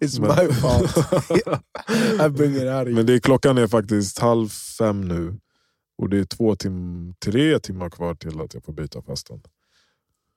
It's 0.00 0.20
my 0.20 0.52
fault. 0.54 0.96
Men 2.94 3.06
det 3.06 3.14
är, 3.14 3.20
klockan 3.20 3.58
är 3.58 3.66
faktiskt 3.66 4.18
halv 4.18 4.48
fem 4.48 5.00
nu. 5.00 5.40
Och 5.98 6.08
det 6.08 6.18
är 6.18 6.24
två 6.24 6.56
tim 6.56 7.14
tre 7.24 7.60
timmar 7.60 7.90
kvar 7.90 8.14
till 8.14 8.40
att 8.40 8.54
jag 8.54 8.64
får 8.64 8.72
byta 8.72 9.02
fastan. 9.02 9.42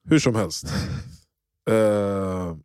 Hur 0.09 0.19
som 0.19 0.35
helst. 0.35 0.65
Eh, 1.69 2.57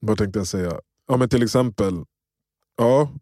vad 0.00 0.18
tänkte 0.18 0.38
jag 0.38 0.46
säga? 0.46 0.80
Ja, 1.08 1.16
men 1.16 1.28
till 1.28 1.42
exempel, 1.42 2.04
ja, 2.76 3.12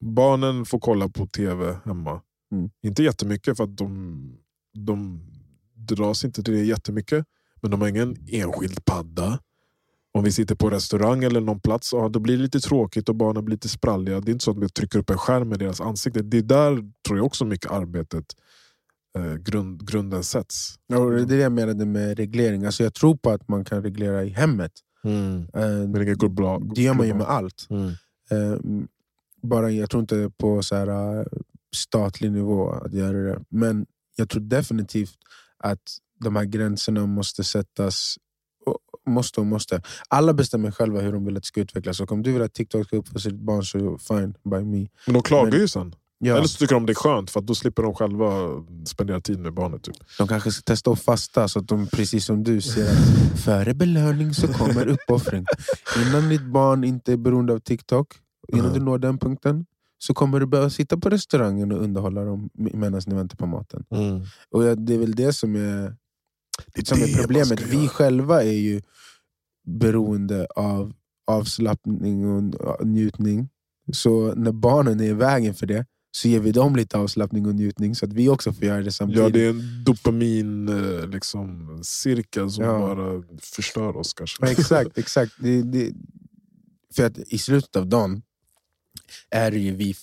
barnen 0.00 0.64
får 0.64 0.78
kolla 0.78 1.08
på 1.08 1.26
tv 1.26 1.78
hemma. 1.84 2.22
Mm. 2.52 2.70
Inte 2.82 3.02
jättemycket 3.02 3.56
för 3.56 3.64
att 3.64 3.76
de, 3.76 4.38
de 4.74 5.20
dras 5.94 6.24
inte 6.24 6.42
till 6.42 6.54
det 6.54 6.64
jättemycket. 6.64 7.26
Men 7.62 7.70
de 7.70 7.80
har 7.80 7.88
ingen 7.88 8.16
enskild 8.28 8.84
padda. 8.84 9.38
Om 10.12 10.24
vi 10.24 10.32
sitter 10.32 10.54
på 10.54 10.70
restaurang 10.70 11.24
eller 11.24 11.40
någon 11.40 11.60
plats, 11.60 11.92
ja, 11.92 12.08
då 12.08 12.18
blir 12.20 12.36
det 12.36 12.42
lite 12.42 12.60
tråkigt 12.60 13.08
och 13.08 13.14
barnen 13.14 13.44
blir 13.44 13.54
lite 13.56 13.68
spralliga. 13.68 14.20
Det 14.20 14.30
är 14.30 14.32
inte 14.32 14.44
så 14.44 14.50
att 14.50 14.58
vi 14.58 14.68
trycker 14.68 14.98
upp 14.98 15.10
en 15.10 15.18
skärm 15.18 15.48
med 15.48 15.58
deras 15.58 15.80
ansikte. 15.80 16.22
Det 16.22 16.38
är 16.38 16.42
där 16.42 16.90
tror 17.06 17.18
jag 17.18 17.26
också 17.26 17.44
mycket 17.44 17.70
arbetet, 17.70 18.24
eh, 19.18 19.34
grund, 19.34 19.88
grunden 19.88 20.24
sätts. 20.24 20.74
Ja, 20.86 20.98
det 20.98 21.20
är 21.22 21.26
det 21.26 21.36
jag 21.36 21.52
menade 21.52 21.86
med 21.86 22.16
reglering. 22.18 22.64
Alltså 22.64 22.82
jag 22.82 22.94
tror 22.94 23.16
på 23.16 23.30
att 23.30 23.48
man 23.48 23.64
kan 23.64 23.82
reglera 23.82 24.24
i 24.24 24.28
hemmet. 24.28 24.72
Eh, 25.54 25.60
Men 25.62 25.92
det 25.92 26.14
går 26.14 26.28
bra. 26.28 26.58
det 26.74 26.82
gör 26.82 26.94
man 26.94 27.06
ju 27.06 27.14
med 27.14 27.26
allt. 27.26 27.66
Mm. 27.70 27.88
Eh, 28.30 28.58
bara, 29.42 29.70
jag 29.70 29.90
tror 29.90 30.00
inte 30.00 30.30
på 30.38 30.62
så 30.62 30.76
här, 30.76 31.18
eh, 31.18 31.24
statlig 31.76 32.32
nivå 32.32 32.70
att 32.70 32.92
göra 32.92 33.18
det. 33.18 33.44
Men 33.48 33.86
jag 34.16 34.28
tror 34.28 34.42
definitivt 34.42 35.14
att 35.60 35.82
de 36.20 36.36
här 36.36 36.44
gränserna 36.44 37.06
måste 37.06 37.44
sättas. 37.44 38.16
Måste 39.06 39.40
och 39.40 39.46
måste. 39.46 39.82
Alla 40.08 40.32
bestämmer 40.34 40.70
själva 40.70 41.00
hur 41.00 41.12
de 41.12 41.24
vill 41.24 41.36
att 41.36 41.42
det 41.42 41.46
ska 41.46 41.60
utvecklas. 41.60 42.00
Och 42.00 42.12
om 42.12 42.22
du 42.22 42.32
vill 42.32 42.42
att 42.42 42.54
TikTok 42.54 42.86
ska 42.86 42.96
uppfostra 42.96 43.20
sitt 43.30 43.40
barn 43.40 43.62
så 43.64 43.98
fine 43.98 44.34
by 44.44 44.56
me. 44.64 44.86
Men 45.06 45.14
de 45.14 45.22
klagar 45.22 45.50
Men- 45.50 45.60
ju 45.60 45.68
sen. 45.68 45.94
Ja, 46.22 46.36
Eller 46.36 46.46
så 46.46 46.58
tycker 46.58 46.74
de 46.74 46.86
det 46.86 46.92
är 46.92 46.94
skönt 46.94 47.30
för 47.30 47.40
då 47.40 47.54
slipper 47.54 47.82
de 47.82 47.94
själva 47.94 48.48
spendera 48.86 49.20
tid 49.20 49.38
med 49.38 49.54
barnet. 49.54 49.82
Typ. 49.82 49.94
De 50.18 50.28
kanske 50.28 50.50
ska 50.52 50.62
testa 50.62 50.90
att 50.90 51.00
fasta 51.02 51.48
så 51.48 51.58
att 51.58 51.68
de 51.68 51.86
precis 51.86 52.24
som 52.24 52.44
du 52.44 52.60
ser 52.60 52.90
att 52.92 53.40
före 53.40 53.74
belöning 53.74 54.34
så 54.34 54.48
kommer 54.48 54.86
uppoffring. 54.88 55.44
Innan 56.06 56.28
ditt 56.28 56.42
barn 56.44 56.84
inte 56.84 57.12
är 57.12 57.16
beroende 57.16 57.52
av 57.52 57.58
TikTok, 57.58 58.06
innan 58.48 58.66
Mm. 58.66 58.78
du 58.78 58.84
når 58.84 58.98
den 58.98 59.18
punkten, 59.18 59.66
så 60.02 60.14
kommer 60.14 60.40
du 60.40 60.46
behöva 60.46 60.70
sitta 60.70 60.96
på 60.98 61.08
restaurangen 61.10 61.72
och 61.72 61.82
underhålla 61.82 62.24
dem 62.24 62.50
medan 62.54 63.00
ni 63.06 63.14
väntar 63.14 63.36
på 63.36 63.46
maten. 63.46 63.84
Och 64.50 64.64
ja, 64.64 64.74
Det 64.74 64.94
är 64.94 64.98
väl 64.98 65.14
det 65.14 65.32
som 65.32 65.56
är, 65.56 65.96
Det 66.74 66.86
som 66.88 66.98
det 66.98 67.04
är 67.12 67.18
problemet. 67.22 67.60
Vi 67.60 67.88
själva 67.88 68.42
är 68.44 68.52
ju 68.58 68.82
beroende 69.66 70.46
av 70.56 70.92
avslappning 71.26 72.26
och 72.26 72.86
njutning. 72.86 73.48
Så 73.92 74.34
när 74.34 74.52
barnen 74.52 75.00
är 75.00 75.04
i 75.04 75.12
vägen 75.12 75.54
för 75.54 75.66
det, 75.66 75.86
så 76.12 76.28
ger 76.28 76.40
vi 76.40 76.52
dem 76.52 76.76
lite 76.76 76.98
avslappning 76.98 77.46
och 77.46 77.54
njutning 77.54 77.94
så 77.94 78.06
att 78.06 78.12
vi 78.12 78.28
också 78.28 78.52
får 78.52 78.64
göra 78.64 78.82
det 78.82 78.92
samtidigt. 78.92 79.22
Ja, 79.22 79.28
det 79.28 79.44
är 79.46 79.50
en 79.50 79.84
dopamin 79.84 80.68
eh, 80.68 81.06
liksom, 81.08 81.78
cirkel 81.84 82.50
som 82.50 82.64
Ja. 82.64 82.78
bara 82.78 83.22
förstör 83.42 83.96
oss 83.96 84.14
kanske. 84.14 84.46
Ja, 84.46 84.50
exakt, 84.52 84.98
exakt. 84.98 85.32
Det, 85.38 85.62
det, 85.62 85.92
för 86.94 87.06
att 87.06 87.18
i 87.18 87.38
slutet 87.38 87.76
av 87.76 87.86
dagen 87.86 88.22
är 89.30 89.52
ju 89.52 89.74
vi... 89.74 89.94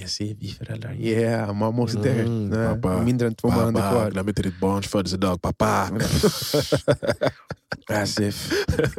Jag 0.00 0.10
säger 0.10 0.34
vi 0.34 0.48
föräldrar. 0.48 0.94
Yeah, 0.94 1.50
I'm 1.50 1.64
almost 1.66 2.02
there. 2.02 2.20
Mm, 2.22 2.48
Nej, 2.48 2.68
pappa. 2.82 3.02
mindre 3.02 3.26
än 3.28 3.34
två 3.34 3.48
månader 3.50 3.72
Pappa, 3.72 3.90
kvar. 3.90 4.10
glöm 4.10 4.28
inte 4.28 4.42
ditt 4.42 4.60
barns 4.60 4.86
födelsedag, 4.86 5.42
pappa! 5.42 5.90
As 7.88 8.20
if. 8.20 8.52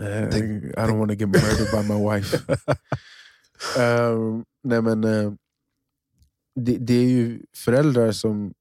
Eh, 0.00 0.28
I 0.38 0.86
don't 0.86 0.98
want 0.98 1.10
to 1.10 1.16
get 1.16 1.28
murdered 1.28 1.70
by 1.72 1.82
my 1.94 2.14
wife. 2.14 2.36
Ehm, 3.78 4.44
nej 4.64 4.82
men, 4.82 5.04
eh, 5.04 5.32
det, 6.60 6.76
det 6.76 6.94
är 6.94 7.08
ju 7.08 7.42
föräldrar 7.56 8.12
som 8.12 8.54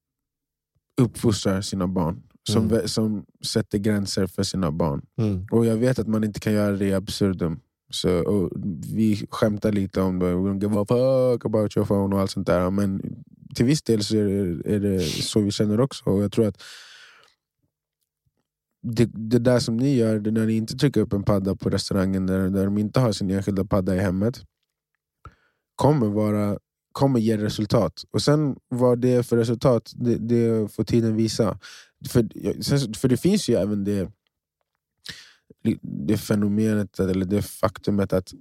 uppfostrar 1.01 1.61
sina 1.61 1.87
barn. 1.87 2.23
Som, 2.49 2.71
Mm. 2.71 2.87
som 2.87 3.25
sätter 3.45 3.77
gränser 3.77 4.27
för 4.27 4.43
sina 4.43 4.71
barn. 4.71 5.01
Mm. 5.17 5.47
Och 5.51 5.65
jag 5.65 5.77
vet 5.77 5.99
att 5.99 6.07
man 6.07 6.23
inte 6.23 6.39
kan 6.39 6.53
göra 6.53 6.71
det 6.71 6.85
i 6.85 6.93
absurdum. 6.93 7.59
Så, 7.89 8.49
vi 8.93 9.27
skämtar 9.29 9.71
lite 9.71 10.01
om 10.01 10.19
det, 10.19 10.25
we 10.25 10.49
don't 10.49 10.61
give 10.61 10.79
a 10.79 10.85
fuck 10.87 11.45
about 11.45 11.77
your 11.77 11.85
phone 11.85 12.15
och 12.15 12.21
allt 12.21 12.31
sånt 12.31 12.47
där. 12.47 12.69
Men 12.71 13.01
till 13.55 13.65
viss 13.65 13.81
del 13.81 14.03
så 14.03 14.17
är 14.17 14.25
det, 14.25 14.75
är 14.75 14.79
det 14.79 14.99
så 14.99 15.39
vi 15.39 15.51
känner 15.51 15.79
också. 15.79 16.09
Och 16.09 16.23
jag 16.23 16.31
tror 16.31 16.47
att 16.47 16.63
det, 18.81 19.05
det 19.05 19.39
där 19.39 19.59
som 19.59 19.77
ni 19.77 19.95
gör, 19.95 20.19
det 20.19 20.31
när 20.31 20.45
ni 20.45 20.53
inte 20.53 20.77
trycker 20.77 21.01
upp 21.01 21.13
en 21.13 21.23
padda 21.23 21.55
på 21.55 21.69
restaurangen 21.69 22.25
där, 22.25 22.49
där 22.49 22.65
de 22.65 22.77
inte 22.77 22.99
har 22.99 23.11
sin 23.11 23.29
enskilda 23.29 23.65
padda 23.65 23.95
i 23.95 23.99
hemmet, 23.99 24.41
kommer, 25.75 26.07
vara, 26.07 26.57
kommer 26.91 27.19
ge 27.19 27.37
resultat. 27.37 28.03
Och 28.11 28.21
sen 28.21 28.55
vad 28.69 28.99
det 28.99 29.09
är 29.09 29.23
för 29.23 29.37
resultat, 29.37 29.91
det, 29.95 30.15
det 30.15 30.71
får 30.71 30.83
tiden 30.83 31.15
visa. 31.15 31.59
För, 32.09 32.93
för 32.97 33.07
det 33.07 33.17
finns 33.17 33.49
ju 33.49 33.55
även 33.55 33.83
det 33.83 34.11
det 35.81 36.17
fenomenet, 36.17 36.99
eller 36.99 37.25
det 37.25 37.41
faktumet 37.41 38.13
att 38.13 38.33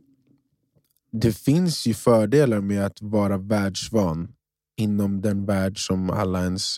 det 1.13 1.33
finns 1.33 1.87
ju 1.87 1.95
fördelar 1.95 2.61
med 2.61 2.87
att 2.87 3.03
vara 3.03 3.39
världsvan 3.39 4.35
inom 4.77 5.21
den 5.21 5.47
värld 5.47 5.87
som 5.87 6.11
alla 6.11 6.43
ens 6.43 6.77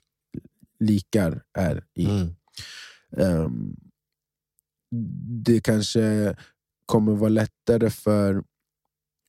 likar 0.80 1.42
är 1.58 1.84
i. 1.94 2.06
Mm. 2.06 2.34
Ehm, 3.16 3.76
det 5.44 5.60
kanske 5.60 6.36
kommer 6.86 7.14
vara 7.14 7.28
lättare 7.28 7.90
för 7.90 8.44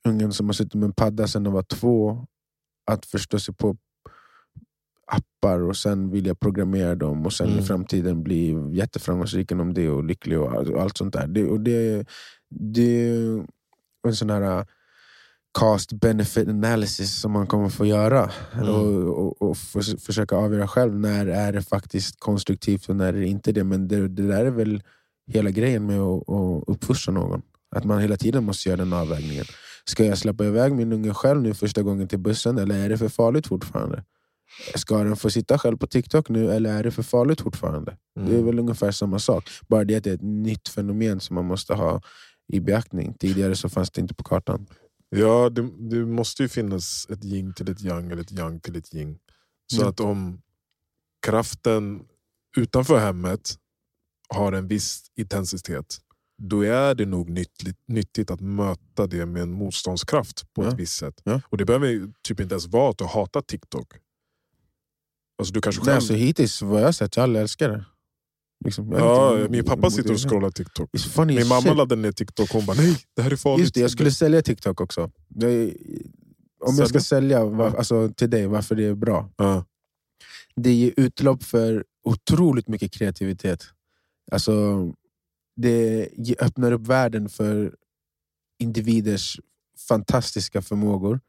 ungen 0.07 0.33
som 0.33 0.45
har 0.45 0.53
suttit 0.53 0.73
med 0.73 0.87
en 0.87 0.93
padda 0.93 1.27
sedan 1.27 1.43
de 1.43 1.53
var 1.53 1.63
två 1.63 2.27
att 2.85 3.05
förstå 3.05 3.39
sig 3.39 3.55
på 3.55 3.77
appar 5.09 5.59
och 5.59 5.77
sen 5.77 6.11
vilja 6.11 6.35
programmera 6.35 6.95
dem 6.95 7.25
och 7.25 7.33
sen 7.33 7.47
i 7.49 7.51
Mm. 7.51 7.63
framtiden 7.65 8.23
bli 8.23 8.55
jätteframgångsrik 8.71 9.51
inom 9.51 9.73
det 9.73 9.89
och 9.89 10.03
lycklig 10.03 10.39
och 10.39 10.51
allt, 10.81 10.97
sånt 10.97 11.13
där. 11.13 11.27
Det, 11.27 11.45
och 11.45 11.59
det, 11.59 12.05
det 12.49 13.09
är 13.09 13.45
en 14.07 14.15
sån 14.15 14.29
här 14.29 14.57
uh, 14.59 14.63
cost 15.51 15.93
benefit 15.93 16.47
analysis 16.47 17.21
som 17.21 17.31
man 17.31 17.47
kommer 17.47 17.69
få 17.69 17.85
göra 17.85 18.31
Mm. 18.53 18.69
och, 18.69 19.07
och, 19.19 19.41
och 19.49 19.57
förs- 19.57 20.01
försöka 20.05 20.35
avgöra 20.35 20.67
själv 20.67 20.99
när 20.99 21.25
är 21.25 21.53
det 21.53 21.61
faktiskt 21.61 22.19
konstruktivt 22.19 22.89
och 22.89 22.95
när 22.95 23.07
är 23.13 23.19
det 23.19 23.27
inte 23.27 23.51
det. 23.51 23.63
Men 23.63 23.87
det, 23.87 24.07
det 24.07 24.27
där 24.27 24.45
är 24.45 24.51
väl 24.51 24.83
hela 25.31 25.49
grejen 25.49 25.85
med 25.85 25.99
att, 25.99 26.29
att 26.29 26.63
uppfostra 26.67 27.13
någon. 27.13 27.41
Att 27.75 27.85
man 27.85 27.99
hela 27.99 28.17
tiden 28.17 28.43
måste 28.43 28.69
göra 28.69 28.77
den 28.77 28.93
avvägningen. 28.93 29.45
Ska 29.85 30.05
jag 30.05 30.17
släppa 30.17 30.45
iväg 30.45 30.73
min 30.75 30.93
unge 30.93 31.13
själv 31.13 31.41
nu 31.41 31.53
första 31.53 31.81
gången 31.81 32.07
till 32.07 32.19
bussen 32.19 32.57
eller 32.57 32.75
är 32.85 32.89
det 32.89 32.97
för 32.97 33.09
farligt 33.09 33.47
fortfarande? 33.47 34.03
Ska 34.75 35.03
den 35.03 35.15
få 35.15 35.29
sitta 35.29 35.57
själv 35.59 35.77
på 35.77 35.87
TikTok 35.87 36.29
nu 36.29 36.51
eller 36.51 36.73
är 36.73 36.83
det 36.83 36.91
för 36.91 37.03
farligt 37.03 37.41
fortfarande? 37.41 37.97
Det 38.15 38.21
är 38.21 38.25
Mm. 38.27 38.45
väl 38.45 38.59
ungefär 38.59 38.91
samma 38.91 39.19
sak. 39.19 39.49
Bara 39.67 39.83
det 39.83 39.95
att 39.95 40.03
det 40.03 40.09
är 40.09 40.13
ett 40.15 40.21
nytt 40.21 40.67
fenomen 40.69 41.19
som 41.19 41.35
man 41.35 41.45
måste 41.45 41.73
ha 41.73 42.01
i 42.53 42.59
beaktning. 42.59 43.13
Tidigare 43.13 43.55
så 43.55 43.69
fanns 43.69 43.91
det 43.91 44.01
inte 44.01 44.13
på 44.13 44.23
kartan. 44.23 44.67
Ja, 45.09 45.49
det, 45.49 45.61
det 45.89 46.05
måste 46.05 46.43
ju 46.43 46.49
finnas 46.49 47.07
ett 47.09 47.25
yin 47.25 47.53
till 47.53 47.69
ett 47.71 47.81
yang 47.83 48.11
eller 48.11 48.21
ett 48.21 48.31
yang 48.31 48.59
till 48.59 48.75
ett 48.75 48.93
yin. 48.95 49.17
Så 49.73 49.77
Mm. 49.81 49.89
att 49.89 49.99
om 49.99 50.41
kraften 51.25 52.01
utanför 52.57 52.99
hemmet 52.99 53.55
har 54.29 54.51
en 54.53 54.67
viss 54.67 55.03
intensitet, 55.15 55.97
då 56.41 56.61
är 56.61 56.95
det 56.95 57.05
nog 57.05 57.29
nyttligt, 57.29 57.79
nyttigt 57.87 58.31
att 58.31 58.41
möta 58.41 59.07
det 59.07 59.25
med 59.25 59.41
en 59.41 59.51
motståndskraft 59.51 60.53
på 60.53 60.63
Ja. 60.63 60.69
ett 60.69 60.79
visst 60.79 60.97
sätt. 60.97 61.21
Ja. 61.23 61.41
Och 61.49 61.57
Det 61.57 61.65
behöver 61.65 61.87
ju 61.87 62.11
typ 62.21 62.39
inte 62.39 62.53
ens 62.53 62.67
vara 62.67 62.89
att 62.89 62.97
du 62.97 63.05
hatar 63.05 63.41
TikTok. 63.41 63.87
Alltså 65.39 65.53
du 65.53 65.61
kanske 65.61 65.79
Nej, 65.81 65.85
själv... 65.85 65.95
alltså, 65.95 66.13
hittills 66.13 66.61
vad 66.61 66.81
jag 66.81 66.85
har 66.85 66.91
sett, 66.91 67.17
alla 67.17 67.39
älskar 67.39 67.69
det. 67.69 67.85
Liksom, 68.65 68.91
jag 68.91 69.01
ja, 69.01 69.39
inte- 69.39 69.51
min 69.51 69.65
pappa 69.65 69.89
sitter 69.91 70.13
och 70.13 70.29
scrollar 70.29 70.49
TikTok. 70.49 70.99
Funny 70.99 71.35
Min 71.35 71.47
mamma 71.47 71.61
shit. 71.61 71.77
laddade 71.77 72.01
ner 72.01 72.11
TikTok 72.11 72.49
och 72.49 72.55
hon 72.55 72.65
bara 72.65 72.77
nej, 72.77 72.97
det 73.15 73.21
här 73.21 73.31
är 73.31 73.35
farligt. 73.35 73.59
Just 73.63 73.73
det, 73.73 73.79
jag 73.79 73.91
skulle 73.91 74.11
sälja 74.11 74.41
TikTok 74.41 74.81
också. 74.81 75.11
Jag, 75.27 75.51
om 76.65 76.75
jag 76.77 76.89
ska 76.89 76.99
sälja 76.99 77.45
var, 77.45 77.75
alltså, 77.75 78.09
till 78.09 78.29
dig 78.29 78.47
varför 78.47 78.75
det 78.75 78.83
är 78.85 78.95
bra. 78.95 79.29
Ja. 79.37 79.65
det 80.55 80.73
ger 80.73 80.93
utlopp 80.97 81.43
för 81.43 81.85
otroligt 82.03 82.67
mycket 82.67 82.91
kreativitet. 82.93 83.65
Alltså, 84.31 84.85
det 85.55 86.09
öppnar 86.39 86.71
upp 86.71 86.87
världen 86.87 87.29
för 87.29 87.75
individers 88.59 89.39
fantastiska 89.87 90.61
förmågor. 90.61 91.19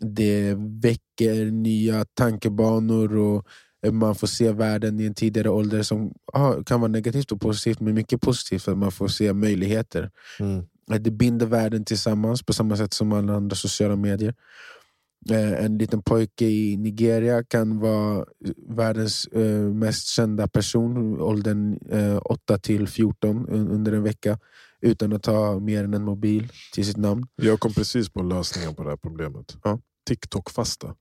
Det 0.00 0.54
väcker 0.82 1.44
nya 1.50 2.04
tankebanor 2.14 3.16
och 3.16 3.46
eh, 3.86 3.92
man 3.92 4.14
får 4.14 4.26
se 4.26 4.52
världen 4.52 5.00
i 5.00 5.04
en 5.06 5.14
tidigare 5.14 5.48
ålder 5.50 5.82
som 5.82 6.12
ah, 6.32 6.62
kan 6.66 6.80
vara 6.80 6.90
negativt 6.90 7.32
och 7.32 7.40
positivt, 7.40 7.80
men 7.80 7.94
mycket 7.94 8.20
positivt 8.20 8.62
för 8.62 8.72
att 8.72 8.78
man 8.78 8.92
får 8.92 9.08
se 9.08 9.32
möjligheter. 9.32 10.10
Mm. 10.40 10.64
Att 10.90 11.04
Det 11.04 11.10
binder 11.10 11.46
världen 11.46 11.84
tillsammans 11.84 12.42
på 12.42 12.52
samma 12.52 12.76
sätt 12.76 12.92
som 12.92 13.12
alla 13.12 13.34
andra 13.34 13.56
sociala 13.56 13.96
medier. 13.96 14.34
Eh, 15.30 15.64
En 15.64 15.78
liten 15.78 16.02
pojke 16.02 16.44
i 16.44 16.76
Nigeria 16.76 17.44
kan 17.44 17.78
vara 17.78 18.24
världens 18.68 19.26
eh, 19.26 19.60
mest 19.60 20.06
kända 20.06 20.48
person, 20.48 21.20
åldern 21.20 21.78
eh, 21.90 22.16
8 22.24 22.58
till 22.58 22.88
14 22.88 23.46
un- 23.48 23.70
under 23.70 23.92
en 23.92 24.02
vecka 24.02 24.38
utan 24.82 25.12
att 25.12 25.22
ta 25.22 25.58
mer 25.60 25.84
än 25.84 25.94
en 25.94 26.04
mobil 26.04 26.48
till 26.74 26.86
sitt 26.86 26.96
namn. 26.96 27.26
Jag 27.36 27.60
kom 27.60 27.72
precis 27.74 28.08
på 28.08 28.22
lösningen 28.22 28.74
på 28.74 28.82
det 28.82 28.88
här 28.90 28.96
problemet. 28.96 29.56
Ja. 29.64 29.80
TikTok-fasta. 30.10 30.94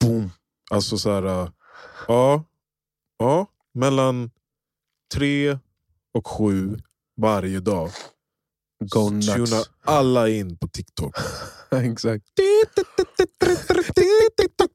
Boom! 0.00 0.30
Alltså 0.70 0.98
så 0.98 1.12
här, 1.12 1.22
äh, 1.22 1.50
ja, 2.08 2.44
ja, 3.18 3.46
mellan 3.74 4.30
tre 5.14 5.58
och 6.14 6.26
sju 6.26 6.78
varje 7.20 7.60
dag. 7.60 7.90
Go 8.84 9.10
nuts. 9.10 9.70
Alla 9.84 10.28
in 10.28 10.58
på 10.58 10.68
TikTok. 10.68 11.14
Exakt. 11.70 12.24
Det 12.36 12.42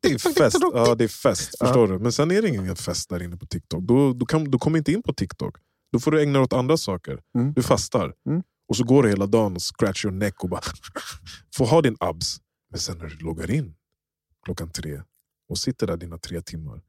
är 0.08 0.34
fest. 0.34 0.58
Ja, 0.74 0.96
det 0.96 1.04
är 1.04 1.08
fest. 1.08 1.56
Förstår 1.60 1.88
du? 1.88 2.00
Men 2.00 2.12
sen 2.12 2.32
är 2.32 2.42
det 2.42 2.48
ingen 2.48 2.76
fest 2.76 3.10
där 3.10 3.24
inne 3.24 3.38
på 3.38 3.46
TikTok. 3.46 3.84
Då, 3.84 4.14
då, 4.14 4.26
kan, 4.26 4.52
då 4.52 4.60
kommer 4.60 4.78
inte 4.78 4.92
in 4.92 5.04
på 5.04 5.14
TikTok. 5.14 5.58
Då 5.92 6.00
får 6.00 6.12
du 6.12 6.22
ägna 6.22 6.34
dig 6.34 6.44
åt 6.44 6.54
andra 6.54 6.78
saker. 6.78 7.20
Mm. 7.38 7.54
Du 7.54 7.64
fastar. 7.64 8.14
Mm. 8.30 8.44
Och 8.70 8.78
så 8.78 8.84
går 8.84 9.04
du 9.04 9.10
hela 9.10 9.26
dagen 9.26 9.56
och 9.56 9.62
scratch 9.62 10.06
your 10.06 10.16
neck 10.16 10.44
och 10.44 10.50
bara 10.50 10.62
får 11.56 11.66
ha 11.66 11.82
din 11.82 11.98
abs. 12.00 12.38
Men 12.74 12.80
sen 12.80 12.98
när 12.98 13.08
du 13.08 13.18
loggar 13.18 13.52
in 13.52 13.76
klockan 14.46 14.70
tre 14.70 15.02
och 15.50 15.58
sitter 15.58 15.88
där 15.88 15.98
dina 15.98 16.18
tre 16.18 16.42
timmar. 16.42 16.82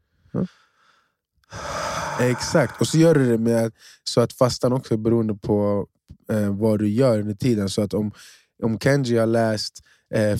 Exakt. 2.20 2.80
Och 2.80 2.88
så 2.88 2.98
gör 2.98 3.14
du 3.14 3.28
det 3.30 3.38
med 3.38 3.72
så 4.04 4.20
att 4.20 4.32
fastan 4.32 4.72
också 4.72 4.94
är 4.94 4.98
beroende 4.98 5.34
på 5.34 5.86
eh, 6.32 6.56
vad 6.56 6.78
du 6.78 6.88
gör 6.88 7.20
under 7.20 7.34
tiden. 7.34 7.68
Så 7.68 7.82
att 7.82 7.94
om, 7.94 8.12
om 8.62 8.78
Kenji 8.78 9.18
har 9.18 9.26
läst 9.26 9.82
eh, 10.14 10.38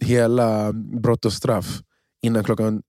hela 0.00 0.72
Brott 0.72 1.24
och 1.24 1.32
straff 1.32 1.82
innan 2.22 2.44
klockan 2.44 2.82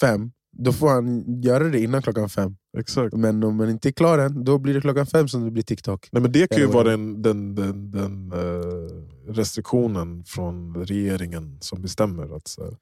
fem, 0.00 0.32
då 0.52 0.72
får 0.72 0.88
han 0.88 1.40
göra 1.42 1.64
det 1.64 1.80
innan 1.80 2.02
klockan 2.02 2.28
fem. 2.28 2.56
Exakt. 2.78 3.14
Men 3.16 3.44
om 3.44 3.56
man 3.56 3.70
inte 3.70 3.88
är 3.88 3.92
klar 3.92 4.18
än, 4.18 4.44
då 4.44 4.58
blir 4.58 4.74
det 4.74 4.80
klockan 4.80 5.06
fem 5.06 5.28
som 5.28 5.44
det 5.44 5.50
blir 5.50 5.62
TikTok. 5.62 6.08
Nej, 6.12 6.22
men 6.22 6.32
det 6.32 6.46
kan 6.50 6.58
ju 6.58 6.66
vad 6.66 6.74
vara 6.74 6.90
den, 6.90 7.22
den, 7.22 7.54
den, 7.54 7.90
den 7.90 8.32
eh, 8.32 9.32
restriktionen 9.32 10.24
från 10.24 10.84
regeringen 10.84 11.58
som 11.60 11.82
bestämmer 11.82 12.36
att 12.36 12.48
så 12.48 12.64
här, 12.64 12.76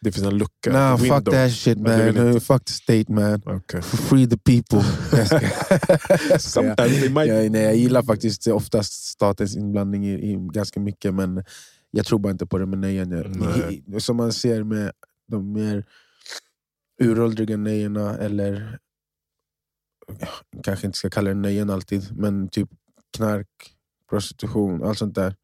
det 0.00 0.12
finns 0.12 0.26
en 0.26 0.38
lucka. 0.38 0.72
Nah, 0.72 0.94
ett 0.94 1.00
fuck 1.00 1.10
window. 1.10 1.32
that 1.32 1.52
shit 1.52 1.78
man. 1.78 2.08
inte- 2.08 2.40
Fuck 2.40 2.64
the 2.64 2.72
state 2.72 3.12
man. 3.12 3.42
Okej. 3.46 3.82
Free 3.82 4.26
the 4.26 4.36
people. 4.36 4.82
Sometimes 6.38 7.00
they 7.00 7.08
might... 7.08 7.28
jag, 7.28 7.52
nej, 7.52 7.62
jag 7.62 7.76
gillar 7.76 8.02
faktiskt 8.02 8.46
oftast 8.46 8.92
statens 8.92 9.56
inblandning 9.56 10.06
i, 10.06 10.32
i 10.32 10.48
ganska 10.52 10.80
mycket, 10.80 11.14
men 11.14 11.44
jag 11.90 12.06
tror 12.06 12.18
bara 12.18 12.30
inte 12.30 12.46
på 12.46 12.58
det 12.58 12.66
med 12.66 12.78
nöjen. 12.78 13.34
Som 13.98 14.16
man 14.16 14.32
ser 14.32 14.64
med 14.64 14.92
de 15.28 15.52
mer 15.52 15.84
uråldriga 17.02 17.56
nöjena, 17.56 18.16
eller 18.16 18.78
kanske 20.62 20.86
inte 20.86 20.98
ska 20.98 21.10
kalla 21.10 21.28
det 21.28 21.34
nöjen 21.34 21.70
alltid, 21.70 22.18
men 22.18 22.48
typ 22.48 22.68
knark, 23.16 23.76
prostitution, 24.10 24.84
allt 24.84 24.98
sånt 24.98 25.14
där. 25.14 25.36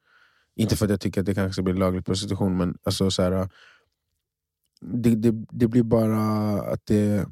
Inte 0.57 0.77
för 0.77 0.85
att 0.85 0.91
jag 0.91 1.01
tycker 1.01 1.21
att 1.21 1.27
det 1.27 1.35
kanske 1.35 1.63
blir 1.63 1.75
laglig 1.75 2.05
prostitution, 2.05 2.57
men 2.57 2.79
alltså 2.83 3.11
så 3.11 3.23
här, 3.23 3.49
det, 4.81 5.15
det, 5.15 5.47
det 5.51 5.69
blir 5.69 5.83
bara 5.83 6.23
att 6.63 6.87
det 6.87 7.27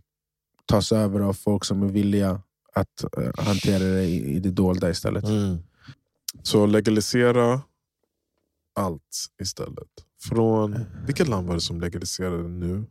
tas 0.66 0.92
över 0.92 1.20
av 1.20 1.32
folk 1.32 1.64
som 1.64 1.82
är 1.82 1.88
villiga 1.88 2.42
att 2.72 3.04
eh, 3.18 3.44
hantera 3.44 3.84
det 3.84 4.04
i, 4.04 4.36
i 4.36 4.40
det 4.40 4.50
dolda 4.50 4.90
istället. 4.90 5.24
Mm. 5.24 5.58
Så 6.42 6.66
legalisera 6.66 7.60
allt 8.74 9.26
istället. 9.42 9.88
Från, 10.20 10.84
vilket 11.06 11.28
land 11.28 11.46
var 11.46 11.54
det 11.54 11.60
som 11.60 11.80
legaliserade 11.80 12.48
nu? 12.48 12.84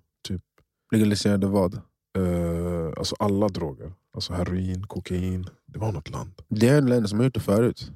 Legaliserade 0.96 1.48
vad? 1.48 1.74
Eh, 2.18 2.94
alltså 2.98 3.16
alla 3.20 3.50
droger. 3.50 3.94
Alltså 4.14 4.34
heroin, 4.34 4.88
kokain. 4.88 5.50
Det 5.66 5.80
var 5.80 5.92
något 5.92 6.10
land. 6.10 6.34
Det 6.48 6.68
är 6.68 6.82
länder 6.82 7.08
som 7.08 7.20
har 7.20 7.26
gjort 7.26 7.34
det 7.34 7.40
förut. 7.40 7.92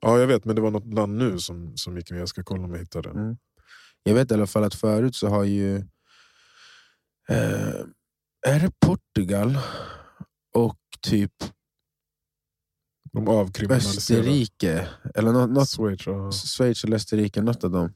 Ja 0.00 0.18
jag 0.18 0.26
vet 0.26 0.44
men 0.44 0.56
det 0.56 0.62
var 0.62 0.70
något 0.70 0.94
land 0.94 1.18
nu 1.18 1.38
som, 1.38 1.76
som 1.76 1.96
gick 1.96 2.10
med. 2.10 2.20
Jag 2.20 2.28
ska 2.28 2.42
kolla 2.42 2.64
om 2.64 2.72
jag 2.72 2.78
hittar 2.78 3.02
det. 3.02 3.10
Mm. 3.10 3.36
Jag 4.02 4.14
vet 4.14 4.30
i 4.30 4.34
alla 4.34 4.46
fall 4.46 4.64
att 4.64 4.74
förut 4.74 5.16
så 5.16 5.28
har 5.28 5.44
ju... 5.44 5.76
Eh, 7.28 7.80
är 8.46 8.60
det 8.60 8.70
Portugal 8.80 9.58
och 10.54 10.78
typ 11.00 11.32
De. 13.12 13.28
Österrike, 13.70 14.88
eller 15.14 15.32
något, 15.32 15.50
något 15.50 15.68
Schweiz, 15.68 16.06
ja. 16.06 16.32
Schweiz 16.32 16.84
eller 16.84 16.96
Österrike, 16.96 17.42
något 17.42 17.64
av 17.64 17.70
dem 17.70 17.92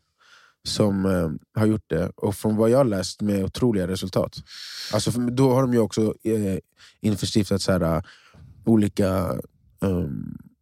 som 0.68 1.07
eh, 1.07 1.31
har 1.61 1.66
gjort 1.66 1.85
det. 1.87 2.11
Och 2.16 2.35
från 2.35 2.57
vad 2.57 2.71
jag 2.71 2.87
läst 2.87 3.23
med 3.23 3.44
otroliga 3.44 3.88
resultat. 3.88 4.37
Alltså 4.92 5.11
då 5.11 5.55
har 5.55 5.62
de 5.62 5.73
ju 5.73 5.79
också 5.79 6.14
eh, 6.25 6.59
införstiftat 7.01 7.62
så 7.62 7.73
här, 7.73 7.81
eh, 7.97 8.03
olika 8.64 9.37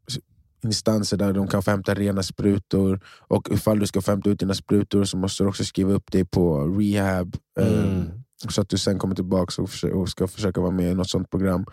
s- 0.08 0.18
instanser 0.64 1.16
där 1.16 1.32
de 1.32 1.48
kan 1.48 1.62
få 1.62 1.70
hämta 1.70 1.94
rena 1.94 2.22
sprutor. 2.22 3.00
Och 3.28 3.48
ifall 3.50 3.78
du 3.78 3.86
ska 3.86 4.00
få 4.02 4.10
hämta 4.10 4.30
ut 4.30 4.40
dina 4.40 4.54
sprutor 4.54 5.04
så 5.04 5.16
måste 5.16 5.42
du 5.44 5.48
också 5.48 5.64
skriva 5.64 5.92
upp 5.92 6.12
dig 6.12 6.24
på 6.24 6.66
rehab. 6.66 7.36
eh, 7.60 7.84
Mm. 7.84 8.04
Så 8.48 8.60
att 8.60 8.68
du 8.68 8.78
sen 8.78 8.98
kommer 8.98 9.14
tillbaka 9.14 9.62
och, 9.62 9.70
och 10.00 10.08
ska 10.08 10.26
försöka 10.28 10.60
vara 10.60 10.70
med 10.70 10.90
i 10.90 10.94
något 10.94 11.10
sånt 11.10 11.30
program. 11.30 11.64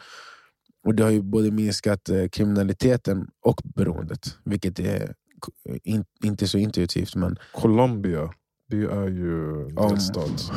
Och 0.86 0.96
Det 0.96 1.04
har 1.04 1.10
ju 1.10 1.22
både 1.22 1.52
minskat 1.52 2.10
eh, 2.10 2.28
kriminaliteten 2.32 3.28
och 3.46 3.62
beroendet. 3.76 4.38
Vilket 4.46 4.80
är 4.80 5.14
in, 5.84 6.06
inte 6.24 6.48
så 6.48 6.58
intuitivt. 6.58 7.16
Men, 7.16 7.38
Colombia, 7.54 8.34
det 8.70 8.78
är 8.78 9.08
ju 9.08 9.62
en 9.68 9.76
delstat. 9.76 10.52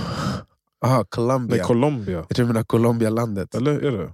aha, 0.85 1.05
Colombia. 1.05 1.57
Nej, 1.57 1.67
Colombia. 1.67 2.17
jag 2.17 2.29
tror 2.29 2.47
du 2.47 2.53
menar 2.53 2.65
Colombia-landet. 2.65 3.55
Eller 3.55 3.79
är 3.79 3.99
det? 3.99 4.13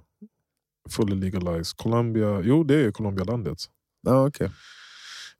Fully 0.90 1.16
legalized. 1.16 1.76
Colombia, 1.76 2.40
jo 2.44 2.64
det 2.64 2.74
är 2.74 2.90
Colombia-landet. 2.90 3.58
Ja, 4.02 4.26
okay. 4.26 4.48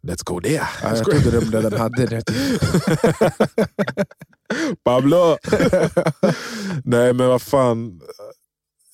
Let's 0.03 0.25
go 0.25 0.41
there! 0.41 0.55
ja, 0.83 0.97
jag 0.97 1.05
trodde 1.05 1.41
de 1.41 1.57
redan 1.57 1.73
hade 1.81 2.07
det. 2.07 2.23
Pablo! 4.85 5.15
Nej 6.85 7.15
men 7.15 7.29
vad 7.29 7.43
fan. 7.43 8.01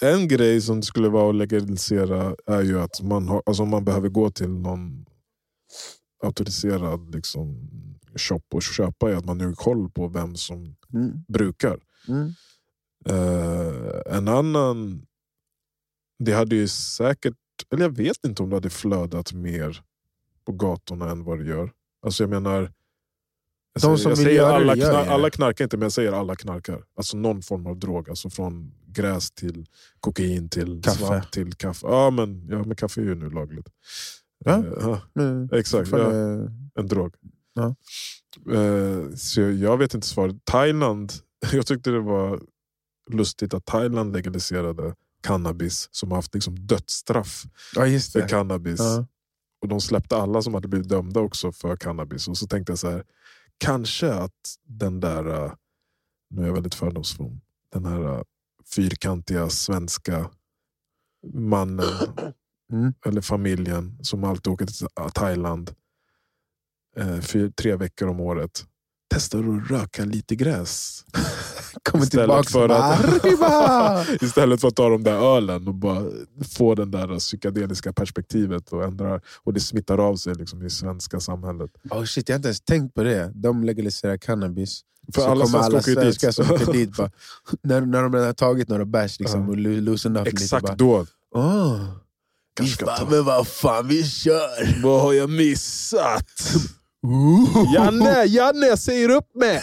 En 0.01 0.29
grej 0.29 0.61
som 0.61 0.83
skulle 0.83 1.09
vara 1.09 1.31
att 1.31 1.37
legalisera 1.37 2.35
är 2.47 2.63
ju 2.63 2.81
att 2.81 3.03
man, 3.03 3.29
har, 3.29 3.43
alltså 3.47 3.65
man 3.65 3.85
behöver 3.85 4.09
gå 4.09 4.31
till 4.31 4.49
någon 4.51 5.05
auktoriserad 6.23 7.15
liksom, 7.15 7.69
shop 8.17 8.41
och 8.55 8.63
köpa 8.63 9.11
är 9.11 9.17
att 9.17 9.25
man 9.25 9.41
har 9.41 9.53
koll 9.53 9.91
på 9.91 10.09
vem 10.09 10.37
som 10.37 10.75
Mm. 10.95 11.25
brukar. 11.29 11.81
Mm. 12.09 12.33
Eh, 13.07 14.17
en 14.17 14.29
annan, 14.29 15.07
det 16.19 16.33
hade 16.33 16.57
ju 16.57 16.69
säkert, 16.69 17.35
eller 17.71 17.83
jag 17.83 17.97
vet 17.97 18.25
inte 18.27 18.43
om 18.43 18.51
det 18.51 18.57
hade 18.57 18.71
flödat 18.71 19.33
mer 19.33 19.83
på 20.45 20.53
gatorna 20.53 21.11
än 21.11 21.25
vad 21.25 21.39
det 21.39 21.45
gör. 21.45 21.73
Alltså 22.03 22.23
jag 22.23 22.31
menar, 22.31 22.61
jag 22.63 22.71
De 23.75 23.81
säger, 23.81 23.97
som 23.97 24.11
jag 24.11 24.19
säger 24.19 24.43
alla, 24.43 24.75
knar, 24.75 25.07
alla 25.07 25.31
knarkar 25.31 25.65
inte, 25.65 25.77
men 25.77 25.83
jag 25.83 25.93
säger 25.93 26.13
alla 26.13 26.37
knarkar. 26.37 26.85
Alltså 26.97 27.17
någon 27.17 27.43
form 27.43 27.67
av 27.67 27.79
drog, 27.79 28.11
alltså 28.11 28.31
från 28.31 28.73
gräs 28.87 29.31
till 29.31 29.67
kokain 30.01 30.49
till 30.49 30.83
Kaffe. 30.83 30.99
svamp 30.99 31.31
till 31.31 31.53
kaffe. 31.55 31.87
Ja 31.87 32.11
men, 32.11 32.47
ja, 32.51 32.59
men 32.65 32.77
kaffe 32.77 33.01
är 33.01 33.05
ju 33.05 33.15
nu 33.15 33.31
lagligt. 33.31 33.69
Ja. 34.45 34.59
Eh, 34.59 34.73
ja, 34.81 35.01
Men, 35.13 35.49
exakt, 35.53 35.91
ja, 35.91 36.13
eh, 36.13 36.41
en 36.75 36.87
drog. 36.87 37.15
Ja. 37.55 37.75
Eh, 38.55 39.15
så 39.15 39.41
jag, 39.41 39.79
vet 39.79 39.95
inte 39.95 40.07
svaret. 40.07 40.45
Thailand, 40.45 41.13
jag 41.53 41.67
tyckte 41.67 41.91
det 41.91 42.01
var 42.01 42.43
lustigt 43.11 43.55
att 43.55 43.65
Thailand 43.65 44.13
legaliserade 44.13 44.95
cannabis 45.23 45.89
som 45.91 46.11
har 46.11 46.19
haft 46.19 46.35
liksom 46.35 46.67
dödsstraff 46.67 47.45
ja, 47.75 47.83
för 48.13 48.29
cannabis. 48.29 48.81
Ja. 48.81 49.07
Och 49.63 49.69
de 49.69 49.81
släppte 49.81 50.17
alla 50.17 50.43
som 50.43 50.55
hade 50.55 50.69
blivit 50.69 50.89
dömda 50.89 51.21
också 51.21 51.53
för 51.53 51.77
cannabis. 51.77 52.29
Och 52.29 52.39
så 52.39 52.47
tänkte 52.47 52.73
jag 52.73 52.79
så 52.79 52.91
här, 52.91 53.05
kanske 53.59 54.13
att 54.13 54.57
den 54.65 55.01
där, 55.01 55.55
nu 56.31 56.43
är 56.43 56.47
jag 56.47 56.55
väldigt 56.55 56.75
fördomsfull, 56.75 57.41
den 57.73 57.85
här 57.85 58.25
fyrkantiga 58.75 59.49
svenska 59.49 60.31
mannen 61.35 61.85
Mm. 62.73 62.93
eller 63.07 63.21
familjen 63.21 63.99
som 64.03 64.25
alltid 64.25 64.53
åker 64.53 64.67
till 64.67 64.87
Thailand 65.15 65.71
eh, 66.97 67.21
fyr, 67.21 67.51
tre 67.51 67.77
veckor 67.77 68.09
om 68.09 68.21
året 68.21 68.65
testar 69.15 69.39
att 69.39 69.71
röka 69.71 70.05
lite 70.05 70.37
gräs 70.37 71.05
Kommer 71.83 72.05
Istället 72.05 72.47
tillbaka 72.47 72.49
för 72.49 72.69
att-! 72.69 74.23
Istället 74.23 74.61
för 74.61 74.69
att 74.69 74.77
ta 74.77 74.89
de 74.89 75.03
där 75.05 75.37
ölen 75.37 75.69
och 75.69 75.75
bara 75.75 76.05
få 76.57 76.75
den 76.75 76.91
där 76.91 77.19
psykedeliska 77.19 77.93
perspektivet 77.93 78.69
och 78.73 78.85
ändra 78.85 79.21
och 79.43 79.53
det 79.53 79.61
smittar 79.61 79.99
av 79.99 80.17
sig 80.17 80.35
liksom 80.35 80.63
i 80.67 80.71
svenska 80.71 81.21
samhället. 81.21 81.71
Oh 81.91 82.05
shit, 82.05 82.29
jag 82.29 82.35
har 82.35 82.39
inte 82.39 82.49
ens 82.49 82.61
tänkt 82.61 82.95
på 82.95 83.03
det. 83.03 83.33
De 83.35 83.65
legaliserar 83.65 84.17
cannabis. 84.17 84.81
För 85.15 85.21
så 85.21 85.29
alla 85.29 85.45
kommer 85.45 85.59
alla 85.59 85.83
svenskar 85.83 86.31
som 86.31 86.51
åker 86.51 86.73
dit 86.73 86.97
bara, 86.97 87.11
när, 87.63 87.81
när 87.81 88.03
de 88.03 88.13
redan 88.13 88.27
har 88.27 88.33
tagit 88.35 88.69
några 88.69 88.85
bärs 88.85 89.21
liksom, 89.21 89.43
Ja. 89.43 89.49
och 89.49 89.57
lo- 89.57 89.81
loosened 89.81 90.21
up 90.21 90.27
lite. 90.33 90.45
Exakt 90.45 90.79
då. 90.79 91.07
oh, 91.35 91.81
Kanske 92.59 92.77
ska 92.77 92.97
ta- 92.97 93.11
men 93.11 93.25
vad 93.25 93.49
fan, 93.49 93.89
vi 93.89 94.05
kör! 94.05 94.83
Vad 94.83 95.01
har 95.01 95.13
jag 95.13 95.31
missat? 95.31 96.55
Janne, 97.75 98.25
Janne, 98.25 98.67
jag 98.67 98.79
säger 98.79 99.09
upp 99.09 99.35
mig! 99.35 99.63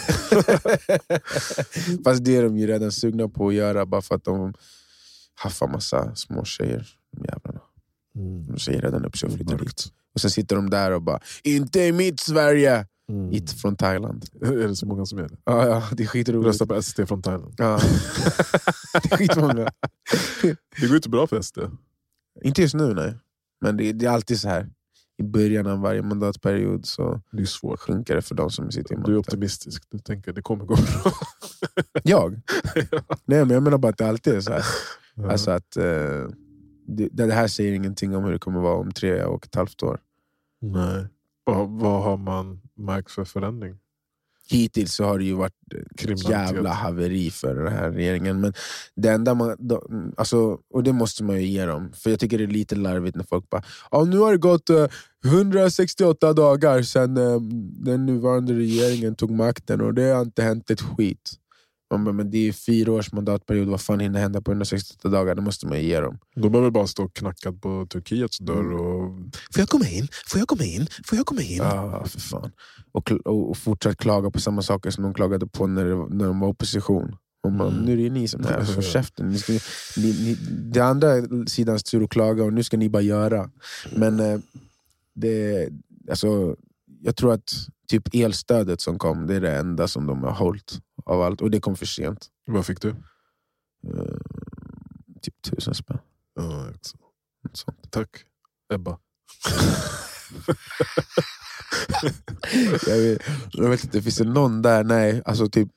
Fast 2.04 2.24
det 2.24 2.36
är 2.36 2.42
de 2.42 2.56
ju 2.58 2.66
redan 2.66 2.92
sugna 2.92 3.28
på 3.28 3.48
att 3.48 3.54
göra 3.54 3.86
bara 3.86 4.02
för 4.02 4.14
att 4.14 4.24
de 4.24 4.54
haffar 5.34 5.68
massa 5.68 6.14
små 6.14 6.44
tjejer. 6.44 6.86
De 7.16 7.24
jävlarna. 7.24 7.60
De 8.48 8.58
säger 8.58 8.80
redan 8.82 9.04
upp 9.04 9.16
sig 9.16 9.26
och 9.26 9.32
flyttar 9.34 9.52
dit. 9.52 9.60
Mörkt. 9.60 9.86
Och 10.14 10.20
sen 10.20 10.30
sitter 10.30 10.56
de 10.56 10.70
där 10.70 10.90
och 10.90 11.02
bara 11.02 11.20
“Inte 11.42 11.80
i 11.80 11.92
mitt 11.92 12.20
Sverige!” 12.20 12.86
Mm. 13.10 13.30
Hit 13.30 13.52
från 13.52 13.76
Thailand. 13.76 14.24
Är 14.42 14.68
det 14.68 14.76
så 14.76 14.86
många 14.86 15.06
som 15.06 15.18
är 15.18 15.22
det? 15.22 15.36
Ja, 15.44 15.66
ja, 15.68 15.82
det 15.92 16.02
är 16.02 16.06
skitroligt. 16.06 16.46
Rösta 16.46 16.66
på 16.66 16.82
SD 16.82 17.00
från 17.08 17.22
Thailand. 17.22 17.54
Ja. 17.58 17.80
det 19.02 19.12
är 19.12 19.16
skitmånga. 19.16 19.70
Det 20.80 20.86
går 20.86 20.96
inte 20.96 21.08
bra 21.08 21.26
för 21.26 21.42
SD. 21.42 21.58
Inte 22.42 22.62
just 22.62 22.74
nu 22.74 22.94
nej. 22.94 23.14
Men 23.60 23.76
det, 23.76 23.92
det 23.92 24.06
är 24.06 24.10
alltid 24.10 24.40
så 24.40 24.48
här. 24.48 24.70
I 25.18 25.22
början 25.22 25.66
av 25.66 25.80
varje 25.80 26.02
mandatperiod 26.02 26.86
så 26.86 27.20
Det 27.32 27.42
är 27.42 27.46
svårt. 27.46 27.80
sjunker 27.80 28.14
det 28.14 28.22
för 28.22 28.34
de 28.34 28.50
som 28.50 28.70
sitter 28.70 28.94
i 28.94 28.94
Du 28.94 28.94
är 28.94 28.98
makten. 29.00 29.16
optimistisk. 29.16 29.82
Du 29.90 29.98
tänker 29.98 30.32
det 30.32 30.42
kommer 30.42 30.64
gå 30.64 30.74
bra. 30.74 31.12
Jag? 32.02 32.32
Nej 33.24 33.38
men 33.44 33.50
jag 33.50 33.62
menar 33.62 33.78
bara 33.78 33.88
att 33.88 33.98
det 33.98 34.08
alltid 34.08 34.34
är 34.34 34.40
så 34.40 34.52
här. 34.52 34.64
Ja. 35.14 35.30
Alltså 35.30 35.50
att 35.50 35.76
eh, 35.76 36.28
det, 36.86 37.08
det 37.12 37.32
här 37.34 37.48
säger 37.48 37.72
ingenting 37.72 38.16
om 38.16 38.24
hur 38.24 38.32
det 38.32 38.38
kommer 38.38 38.60
vara 38.60 38.74
om 38.76 38.92
tre 38.92 39.24
och 39.24 39.46
ett 39.46 39.54
halvt 39.54 39.82
år. 39.82 40.00
Nej. 40.60 41.06
Vad, 41.44 41.68
vad 41.70 42.02
har 42.02 42.16
man 42.16 42.60
märkt 42.74 43.10
för 43.10 43.24
förändring? 43.24 43.78
Hittills 44.48 44.94
så 44.94 45.04
har 45.04 45.18
det 45.18 45.24
ju 45.24 45.34
varit 45.34 45.52
ett 45.52 45.98
Kriminalitet. 45.98 46.30
jävla 46.30 46.72
haveri 46.72 47.30
för 47.30 47.54
den 47.54 47.72
här 47.72 47.90
regeringen. 47.90 48.40
Men 48.40 48.54
det 48.96 49.08
enda 49.08 49.34
man, 49.34 49.56
mm, 49.90 50.12
alltså, 50.16 50.58
och 50.74 50.82
det 50.82 50.92
måste 50.92 51.24
man 51.24 51.36
ju 51.36 51.46
ge 51.46 51.66
dem. 51.66 51.92
För 51.94 52.10
jag 52.10 52.20
tycker 52.20 52.38
det 52.38 52.44
är 52.44 52.48
lite 52.48 52.74
larvigt 52.74 53.16
när 53.16 53.24
folk 53.24 53.50
bara 53.50 53.62
nu 54.04 54.18
har 54.18 54.32
det 54.32 54.38
gått 54.38 54.70
eh, 54.70 54.86
168 55.24 56.32
dagar 56.32 56.82
sedan 56.82 57.16
eh, 57.16 57.40
den 57.84 58.06
nuvarande 58.06 58.54
regeringen 58.54 59.14
tog 59.14 59.30
makten 59.30 59.80
och 59.80 59.94
det 59.94 60.02
har 60.02 60.22
inte 60.22 60.42
hänt 60.42 60.70
ett 60.70 60.80
skit. 60.80 61.32
Man 61.90 62.04
bara, 62.04 62.12
men 62.12 62.30
det 62.30 62.48
är 62.48 62.52
fyra 62.52 62.92
års 62.92 63.12
mandatperiod, 63.12 63.68
vad 63.68 63.80
fan 63.80 64.00
hinner 64.00 64.20
hända 64.20 64.40
på 64.40 64.50
168 64.50 65.08
dagar? 65.08 65.34
Det 65.34 65.42
måste 65.42 65.66
man 65.66 65.82
ge 65.82 66.00
dem. 66.00 66.18
De 66.34 66.52
behöver 66.52 66.70
bara 66.70 66.86
stå 66.86 67.04
och 67.04 67.14
knacka 67.14 67.52
på 67.52 67.86
Turkiets 67.90 68.38
dörr. 68.38 68.60
Mm. 68.60 68.80
Och... 68.80 69.18
Får 69.54 69.60
jag 69.60 69.68
komma 69.68 69.88
in? 69.88 70.08
Får 70.26 70.38
jag 70.38 70.48
komma 70.48 70.64
in? 70.64 70.86
Får 71.04 71.16
jag 71.18 71.26
komma 71.26 71.42
in? 71.42 71.56
Ja, 71.56 72.04
för 72.06 72.20
fan. 72.20 72.52
Och, 72.92 73.12
och, 73.24 73.50
och 73.50 73.56
fortsatt 73.56 73.96
klaga 73.96 74.30
på 74.30 74.40
samma 74.40 74.62
saker 74.62 74.90
som 74.90 75.04
de 75.04 75.14
klagade 75.14 75.46
på 75.46 75.66
när, 75.66 76.14
när 76.14 76.26
de 76.26 76.40
var 76.40 76.48
opposition. 76.48 77.16
Man, 77.48 77.68
Mm. 77.68 77.84
Nu 77.84 77.92
är 77.92 77.96
det 77.96 78.10
ni 78.10 78.28
som 78.28 78.44
är 78.44 78.64
så 78.64 78.82
käften. 78.92 79.28
Ni 79.28 79.38
ska, 79.38 79.52
ni, 79.52 79.60
ni, 79.96 80.36
det 80.50 80.80
andra 80.80 81.08
sidans 81.46 81.82
tur 81.82 82.04
att 82.04 82.10
klaga 82.10 82.44
och 82.44 82.52
nu 82.52 82.62
ska 82.62 82.76
ni 82.76 82.88
bara 82.88 83.02
göra. 83.02 83.50
Men 83.96 84.20
eh, 84.20 84.38
det, 85.14 85.68
alltså, 86.10 86.56
jag 87.06 87.16
tror 87.16 87.32
att 87.32 87.52
typ 87.88 88.14
elstödet 88.14 88.80
som 88.80 88.98
kom, 88.98 89.26
det 89.26 89.34
är 89.34 89.40
det 89.40 89.56
enda 89.56 89.88
som 89.88 90.06
de 90.06 90.22
har 90.22 90.32
hållit 90.32 90.80
av 91.04 91.22
allt. 91.22 91.40
Och 91.40 91.50
det 91.50 91.60
kom 91.60 91.76
för 91.76 91.86
sent. 91.86 92.26
Vad 92.46 92.66
fick 92.66 92.80
du? 92.80 92.88
Eh, 92.88 94.16
typ 95.22 95.42
tusen 95.42 95.74
spänn. 95.74 95.98
Ja, 96.34 96.70
också. 96.70 96.96
sånt. 97.52 97.90
Tack 97.90 98.10
Ebba. 98.74 98.98
jag, 102.86 102.98
vet, 102.98 103.22
jag 103.52 103.70
vet 103.70 103.84
inte, 103.84 104.02
finns 104.02 104.16
det 104.16 104.24
någon 104.24 104.62
där? 104.62 104.84
Nej, 104.84 105.22
alltså 105.24 105.48
typ 105.48 105.68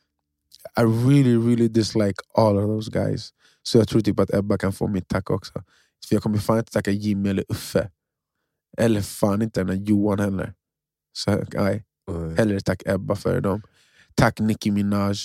I 0.80 0.82
really 0.82 1.38
really 1.38 1.68
dislike 1.68 2.22
all 2.34 2.58
of 2.58 2.64
those 2.64 2.92
guys. 2.92 3.30
Så 3.64 3.78
jag 3.78 3.88
tror 3.88 4.02
typ 4.02 4.20
att 4.20 4.34
Ebba 4.34 4.58
kan 4.58 4.74
få 4.74 4.88
mitt 4.88 5.08
tack 5.08 5.30
också. 5.30 5.54
För 6.08 6.16
jag 6.16 6.24
kommer 6.24 6.38
fan 6.38 6.58
inte 6.58 6.72
tacka 6.72 6.92
Jimmy 6.92 7.30
eller 7.30 7.46
Uffe. 7.50 7.92
Eller 8.78 9.02
fan 9.02 9.42
inte 9.42 9.64
den 9.64 9.86
Johan 9.86 10.20
heller. 10.20 10.54
Så 11.26 11.44
nej, 11.54 11.84
hellre 12.38 12.60
tack 12.60 12.84
Ebba 12.86 13.16
för 13.16 13.42
dem. 13.42 13.62
Tack 14.16 14.40
Nicki 14.40 14.72
Minaj. 14.72 15.16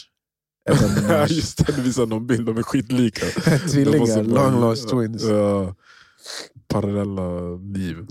Ebba 0.71 0.89
Minaj. 1.03 1.33
Just 1.33 1.67
det, 1.67 1.73
du 1.77 1.83
visade 1.83 2.07
någon 2.07 2.27
bild, 2.27 2.47
de 2.47 2.57
är 2.59 2.63
skitlika. 2.63 3.27
Tvillingar, 3.71 4.23
long 4.23 4.61
lost 4.61 4.89
twins. 4.89 5.25
Ja, 5.25 5.75
parallella 6.69 7.57
liv. 7.57 8.07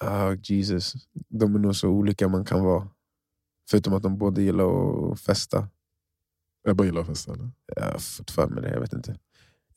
Oh, 0.00 0.34
Jesus. 0.42 0.94
De 1.28 1.54
är 1.54 1.58
nog 1.58 1.76
så 1.76 1.88
olika 1.88 2.28
man 2.28 2.44
kan 2.44 2.64
vara. 2.64 2.88
Förutom 3.70 3.92
att 3.94 4.02
de 4.02 4.18
båda 4.18 4.40
gillar 4.40 4.64
att 5.12 5.20
festa. 5.20 5.68
Ebba 6.68 6.84
gillar 6.84 7.00
att 7.00 7.06
festa. 7.06 7.32
eller? 7.32 7.50
Jag 7.76 7.82
har 7.82 7.98
fått 7.98 8.30
för 8.30 8.48
mig 8.48 8.62
det, 8.62 8.70
jag 8.70 8.80
vet 8.80 8.92
inte. 8.92 9.16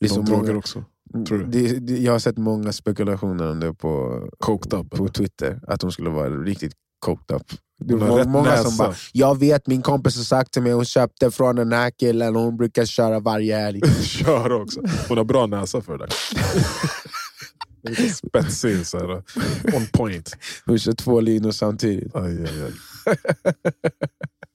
Det 0.00 0.08
De 0.08 0.24
droger 0.24 0.42
många, 0.46 0.58
också. 0.58 0.84
tror 1.28 1.38
du? 1.38 1.44
det, 1.46 1.78
det, 1.78 1.98
jag 1.98 2.12
har 2.12 2.18
sett 2.18 2.36
många 2.38 2.72
spekulationer 2.72 3.50
om 3.50 3.60
det 3.60 3.74
på, 3.74 4.22
Coked 4.38 4.74
up. 4.74 4.90
på 4.90 4.96
eller? 4.96 5.08
Twitter, 5.08 5.60
att 5.66 5.80
de 5.80 5.92
skulle 5.92 6.10
vara 6.10 6.30
riktigt 6.30 6.72
coked 7.06 7.36
up. 7.36 7.42
Det 7.78 7.94
var 7.96 8.24
många 8.24 8.50
näsa. 8.50 8.64
som 8.64 8.76
bara, 8.76 8.94
jag 9.12 9.38
vet 9.38 9.66
min 9.66 9.82
kompis 9.82 10.16
har 10.16 10.24
sagt 10.24 10.52
till 10.52 10.62
mig 10.62 10.72
hon 10.72 10.84
köpte 10.84 11.30
från 11.30 11.56
den 11.56 11.72
här 11.72 11.90
killen 11.90 12.36
och 12.36 12.42
hon 12.42 12.56
brukar 12.56 12.84
köra 12.84 13.20
varje 13.20 13.56
helg. 13.56 13.80
Köra 14.02 14.56
också. 14.56 14.80
Hon 15.08 15.16
har 15.16 15.24
bra 15.24 15.46
näsa 15.46 15.80
för 15.80 15.98
det 15.98 16.06
där. 17.94 18.12
Spetsig, 18.12 18.86
så 18.86 18.98
här, 18.98 19.10
on 19.76 19.86
point. 19.92 20.36
Hon 20.64 20.78
kör 20.78 20.92
två 20.92 21.20
linor 21.20 21.50
samtidigt. 21.50 22.16
Aj, 22.16 22.44
aj, 22.44 22.62
aj. 22.64 22.72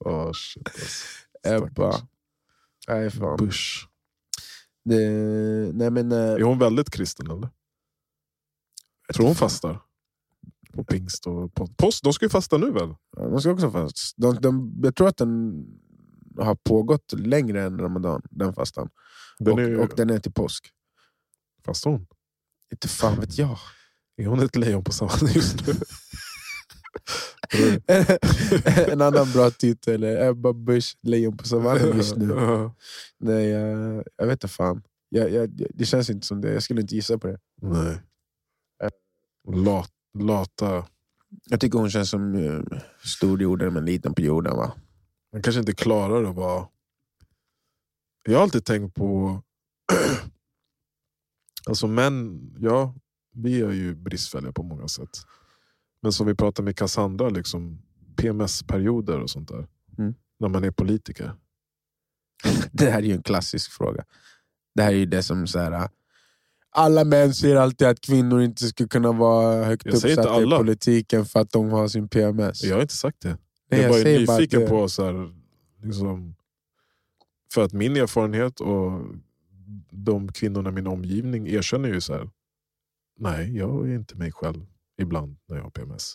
Oh, 0.04 0.32
shit, 0.32 0.68
alltså. 0.68 1.06
Ebba. 1.48 2.00
Nej, 2.88 3.10
fan. 3.10 3.36
Bush. 3.36 3.86
Det, 4.84 4.98
nej, 5.72 5.90
men, 5.90 6.12
eh, 6.12 6.18
Är 6.18 6.40
hon 6.42 6.58
väldigt 6.58 6.90
kristen 6.90 7.26
eller? 7.30 7.48
Jag 9.06 9.16
tror 9.16 9.26
hon 9.26 9.34
fastar. 9.34 9.80
På 10.72 10.84
pingst 10.84 11.26
och 11.26 11.54
på- 11.54 11.66
post. 11.66 12.04
De 12.04 12.12
ska 12.12 12.24
ju 12.24 12.30
fasta 12.30 12.58
nu 12.58 12.70
väl? 12.70 12.94
Ja, 13.16 13.28
De 13.28 13.40
ska 13.40 13.50
också 13.50 13.70
fast. 13.70 14.14
De, 14.16 14.34
de, 14.34 14.80
jag 14.82 14.94
tror 14.96 15.08
att 15.08 15.16
den 15.16 15.64
har 16.38 16.54
pågått 16.54 17.12
längre 17.12 17.62
än 17.62 17.78
Ramadan, 17.78 18.22
den 18.30 18.54
fastan. 18.54 18.90
Den 19.38 19.52
och, 19.52 19.60
är, 19.60 19.78
och 19.78 19.90
den 19.96 20.10
är 20.10 20.18
till 20.18 20.32
påsk. 20.32 20.70
Fastar 21.64 21.90
hon? 21.90 22.06
Inte 22.72 22.88
fan 22.88 23.20
vet 23.20 23.38
jag. 23.38 23.58
Är 24.16 24.26
hon 24.26 24.40
ett 24.40 24.56
lejon 24.56 24.84
på 24.84 24.92
savannen 24.92 25.32
just 25.34 25.66
nu? 25.66 25.74
en 28.92 29.00
annan 29.00 29.32
bra 29.32 29.50
titel 29.50 30.02
är 30.02 30.28
Ebba 30.30 30.52
Busch, 30.52 30.96
Lejon 31.02 31.36
på 31.36 31.44
savannen 31.44 31.96
just 31.96 32.16
nu. 32.16 32.34
Nej, 33.20 33.46
jag, 33.48 34.04
jag 34.16 34.26
vet 34.26 34.32
inte 34.32 34.48
fan. 34.48 34.82
Jag, 35.08 35.30
jag, 35.30 35.50
det 35.74 35.84
känns 35.84 36.10
inte 36.10 36.26
som 36.26 36.40
det. 36.40 36.52
Jag 36.52 36.62
skulle 36.62 36.80
inte 36.80 36.94
gissa 36.94 37.18
på 37.18 37.26
det. 37.26 37.38
Nej. 37.62 38.02
Lat, 39.54 39.90
lata. 40.18 40.86
Jag 41.44 41.60
tycker 41.60 41.78
hon 41.78 41.90
känns 41.90 42.10
som 42.10 42.34
uh, 42.34 42.62
stor 43.04 43.42
i 43.42 43.46
orden 43.46 43.74
men 43.74 43.84
liten 43.84 44.14
på 44.14 44.20
jorden. 44.20 44.56
Va? 44.56 44.72
Man 45.32 45.42
kanske 45.42 45.60
inte 45.60 45.74
klarar 45.74 46.24
att 46.24 46.36
vara... 46.36 46.68
Jag 48.22 48.34
har 48.34 48.42
alltid 48.42 48.64
tänkt 48.64 48.94
på... 48.94 49.40
alltså 51.66 51.86
män, 51.86 52.40
ja, 52.60 52.94
vi 53.34 53.60
är 53.60 53.72
ju 53.72 53.94
bristfälliga 53.94 54.52
på 54.52 54.62
många 54.62 54.88
sätt. 54.88 55.18
Men 56.02 56.12
som 56.12 56.26
vi 56.26 56.34
pratade 56.34 56.64
med 56.64 56.76
Cassandra, 56.76 57.28
liksom, 57.28 57.82
PMS-perioder 58.16 59.20
och 59.20 59.30
sånt 59.30 59.48
där. 59.48 59.68
Mm. 59.98 60.14
När 60.38 60.48
man 60.48 60.64
är 60.64 60.70
politiker. 60.70 61.32
Det 62.72 62.90
här 62.90 62.98
är 62.98 63.02
ju 63.02 63.12
en 63.12 63.22
klassisk 63.22 63.72
fråga. 63.72 64.04
Det 64.74 64.82
här 64.82 64.92
är 64.92 64.96
ju 64.96 65.06
det 65.06 65.22
som 65.22 65.46
så 65.46 65.58
här. 65.58 65.88
Alla 66.74 67.04
män 67.04 67.34
säger 67.34 67.56
alltid 67.56 67.86
att 67.88 68.00
kvinnor 68.00 68.42
inte 68.42 68.66
ska 68.66 68.88
kunna 68.88 69.12
vara 69.12 69.64
högt 69.64 69.86
Jag 69.86 69.94
uppsatta 69.94 70.42
i 70.42 70.46
politiken 70.50 71.24
för 71.24 71.40
att 71.40 71.50
de 71.50 71.70
har 71.70 71.88
sin 71.88 72.08
PMS. 72.08 72.64
Jag 72.64 72.74
har 72.76 72.82
inte 72.82 72.94
sagt 72.94 73.20
det. 73.20 73.38
Nej, 73.70 73.80
jag 73.80 73.90
jag 73.90 73.96
ju 73.98 74.02
säger 74.02 74.26
bara 74.26 74.34
att 74.34 74.40
nyfiken 74.40 74.60
det- 74.60 74.68
på 74.68 74.88
så 74.88 75.04
här, 75.04 75.34
liksom, 75.82 76.34
för 77.54 77.64
att 77.64 77.72
min 77.72 77.96
erfarenhet 77.96 78.60
och 78.60 79.00
de 79.90 80.32
kvinnorna 80.32 80.68
i 80.70 80.72
min 80.72 80.86
omgivning 80.86 81.46
erkänner 81.48 81.88
ju 81.88 82.00
så 82.00 82.12
här. 82.14 82.30
Nej, 83.18 83.56
jag 83.56 83.88
är 83.88 83.94
inte 83.94 84.16
mig 84.16 84.32
själv 84.32 84.66
ibland 84.98 85.36
när 85.46 85.56
jag 85.56 85.62
har 85.62 85.70
PMS. 85.70 86.14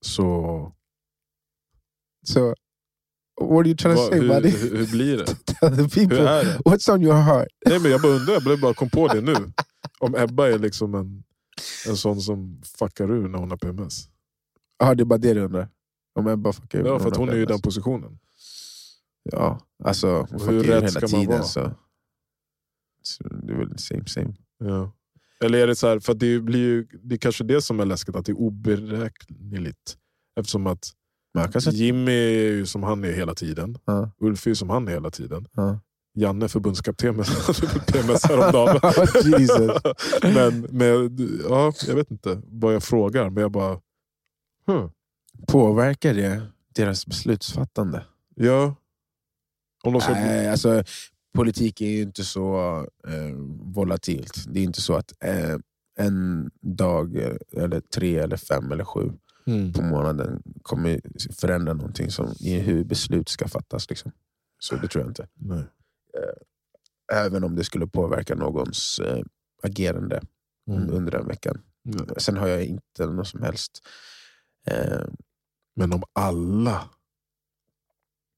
Så 0.00 0.72
Så, 2.22 2.54
what 3.40 3.58
are 3.60 3.68
you 3.68 3.76
trying 3.76 3.94
to 3.96 4.00
vad, 4.02 4.10
say 4.10 4.20
hur, 4.20 4.28
buddy? 4.28 4.48
hur, 4.50 4.76
hur 4.76 4.86
blir 4.86 5.16
det? 5.16 5.24
Tell 5.44 5.76
the 5.76 5.82
Hur 5.82 5.88
people 5.88 6.28
är 6.28 6.44
det? 6.44 6.58
what's 6.64 6.92
on 6.94 7.02
your 7.02 7.14
heart. 7.14 7.48
Nej, 7.66 7.80
men 7.80 7.90
jag 7.90 8.02
bara 8.02 8.12
undrar, 8.12 8.34
jag 8.34 8.42
blev 8.42 8.60
bara 8.60 8.74
kom 8.74 8.90
på 8.90 9.08
det 9.08 9.20
nu. 9.20 9.34
Om 9.98 10.14
Ebba 10.14 10.48
är 10.48 10.58
liksom 10.58 10.94
en, 10.94 11.24
en 11.88 11.96
sån 11.96 12.20
som 12.20 12.62
fuckar 12.78 13.10
ur 13.10 13.28
när 13.28 13.38
hon 13.38 13.50
har 13.50 13.56
PMS. 13.56 14.08
Ja, 14.78 14.94
det 14.94 15.02
är 15.02 15.04
bara 15.04 15.18
det 15.18 15.34
du 15.34 15.40
undrar? 15.40 15.68
Om 16.18 16.28
Ebba 16.28 16.52
fuckar 16.52 16.78
ur 16.78 16.86
Ja, 16.86 16.98
för 16.98 17.10
hon 17.16 17.28
har 17.28 17.34
är 17.34 17.38
ju 17.38 17.42
i 17.42 17.46
den 17.46 17.60
positionen. 17.60 18.18
Ja, 19.22 19.60
alltså 19.84 20.26
Hur 20.30 20.38
fucking 20.38 20.58
rädd 20.62 20.82
hela 20.82 20.88
ska 20.88 21.00
man 21.00 21.10
tiden 21.10 21.28
vara? 21.28 21.42
så, 21.42 21.70
så 23.02 23.24
det 23.28 23.52
är 23.52 23.56
väl 23.56 23.78
same 23.78 24.06
same. 24.06 24.34
Ja. 24.58 24.92
Eller 25.44 25.58
är 25.58 25.66
det 25.66 25.76
så 25.76 25.86
här, 25.88 26.00
för 26.00 26.14
det 26.14 26.40
blir 26.40 26.60
ju, 26.60 26.86
det 27.02 27.14
är 27.14 27.18
kanske 27.18 27.44
det 27.44 27.62
som 27.62 27.80
är 27.80 27.84
läskigt, 27.84 28.16
att 28.16 28.26
det 28.26 28.32
är 28.32 28.38
oberäkneligt. 28.40 29.96
Eftersom 30.40 30.66
att 30.66 30.90
Jimmy 31.72 32.12
är 32.12 32.52
ju 32.52 32.66
som 32.66 32.82
han 32.82 33.04
är 33.04 33.12
hela 33.12 33.34
tiden. 33.34 33.78
ja, 33.84 34.10
Ulf 34.20 34.46
är 34.46 34.50
ju 34.50 34.54
som 34.54 34.70
han 34.70 34.88
är 34.88 34.92
hela 34.92 35.10
tiden. 35.10 35.46
ja. 35.52 35.80
Janne 36.18 36.48
förbundskapten 36.48 37.16
med 37.16 37.26
PMS 37.86 38.24
häromdagen. 38.24 38.80
Men, 40.34 40.60
men 40.60 41.18
ja, 41.48 41.72
jag 41.86 41.94
vet 41.94 42.10
inte 42.10 42.42
vad 42.44 42.74
jag 42.74 42.82
frågar, 42.82 43.30
men 43.30 43.40
jag 43.42 43.50
bara... 43.50 43.80
Huh. 44.66 44.88
Påverkar 45.48 46.14
det 46.14 46.42
deras 46.74 47.06
beslutsfattande? 47.06 48.04
Ja. 48.34 48.74
Om 49.84 49.92
de 49.92 50.00
ska, 50.00 50.12
Nej, 50.12 50.48
alltså, 50.48 50.84
politik 51.34 51.80
är 51.80 51.86
ju 51.90 52.02
inte 52.02 52.24
så 52.24 52.58
eh, 53.08 53.36
volatilt. 53.74 54.44
Det 54.48 54.60
är 54.60 54.64
inte 54.64 54.82
så 54.82 54.94
att 54.94 55.12
eh, 55.24 55.56
en 55.98 56.50
dag, 56.62 57.16
eh, 57.16 57.36
eller 57.62 57.80
tre, 57.80 58.18
eller 58.18 58.36
fem 58.36 58.72
eller 58.72 58.84
sju 58.84 59.12
mm. 59.46 59.72
på 59.72 59.82
månaden 59.82 60.42
kommer 60.62 61.00
förändra 61.40 61.72
någonting 61.72 62.10
som, 62.10 62.34
i 62.40 62.58
hur 62.58 62.84
beslut 62.84 63.28
ska 63.28 63.48
fattas. 63.48 63.90
Liksom. 63.90 64.12
Så 64.58 64.76
det 64.76 64.88
tror 64.88 65.02
jag 65.04 65.10
inte. 65.10 65.28
Nej. 65.34 65.64
Även 67.12 67.44
om 67.44 67.54
det 67.56 67.64
skulle 67.64 67.86
påverka 67.86 68.34
någons 68.34 68.98
eh, 68.98 69.22
agerande 69.62 70.20
Mm. 70.70 70.90
under 70.90 71.12
den 71.12 71.26
veckan. 71.26 71.62
Nej. 71.82 72.06
Sen 72.18 72.36
har 72.36 72.48
jag 72.48 72.64
inte 72.64 73.06
något 73.06 73.28
som 73.28 73.42
helst... 73.42 73.86
Eh, 74.66 75.04
Men 75.74 75.92
om 75.92 76.02
alla 76.12 76.90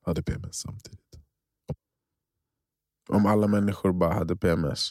hade 0.07 0.23
PMS 0.23 0.57
samtidigt. 0.57 1.01
om 3.09 3.27
alla 3.27 3.47
människor 3.47 3.93
bara 3.93 4.13
hade 4.13 4.37
PMS 4.37 4.91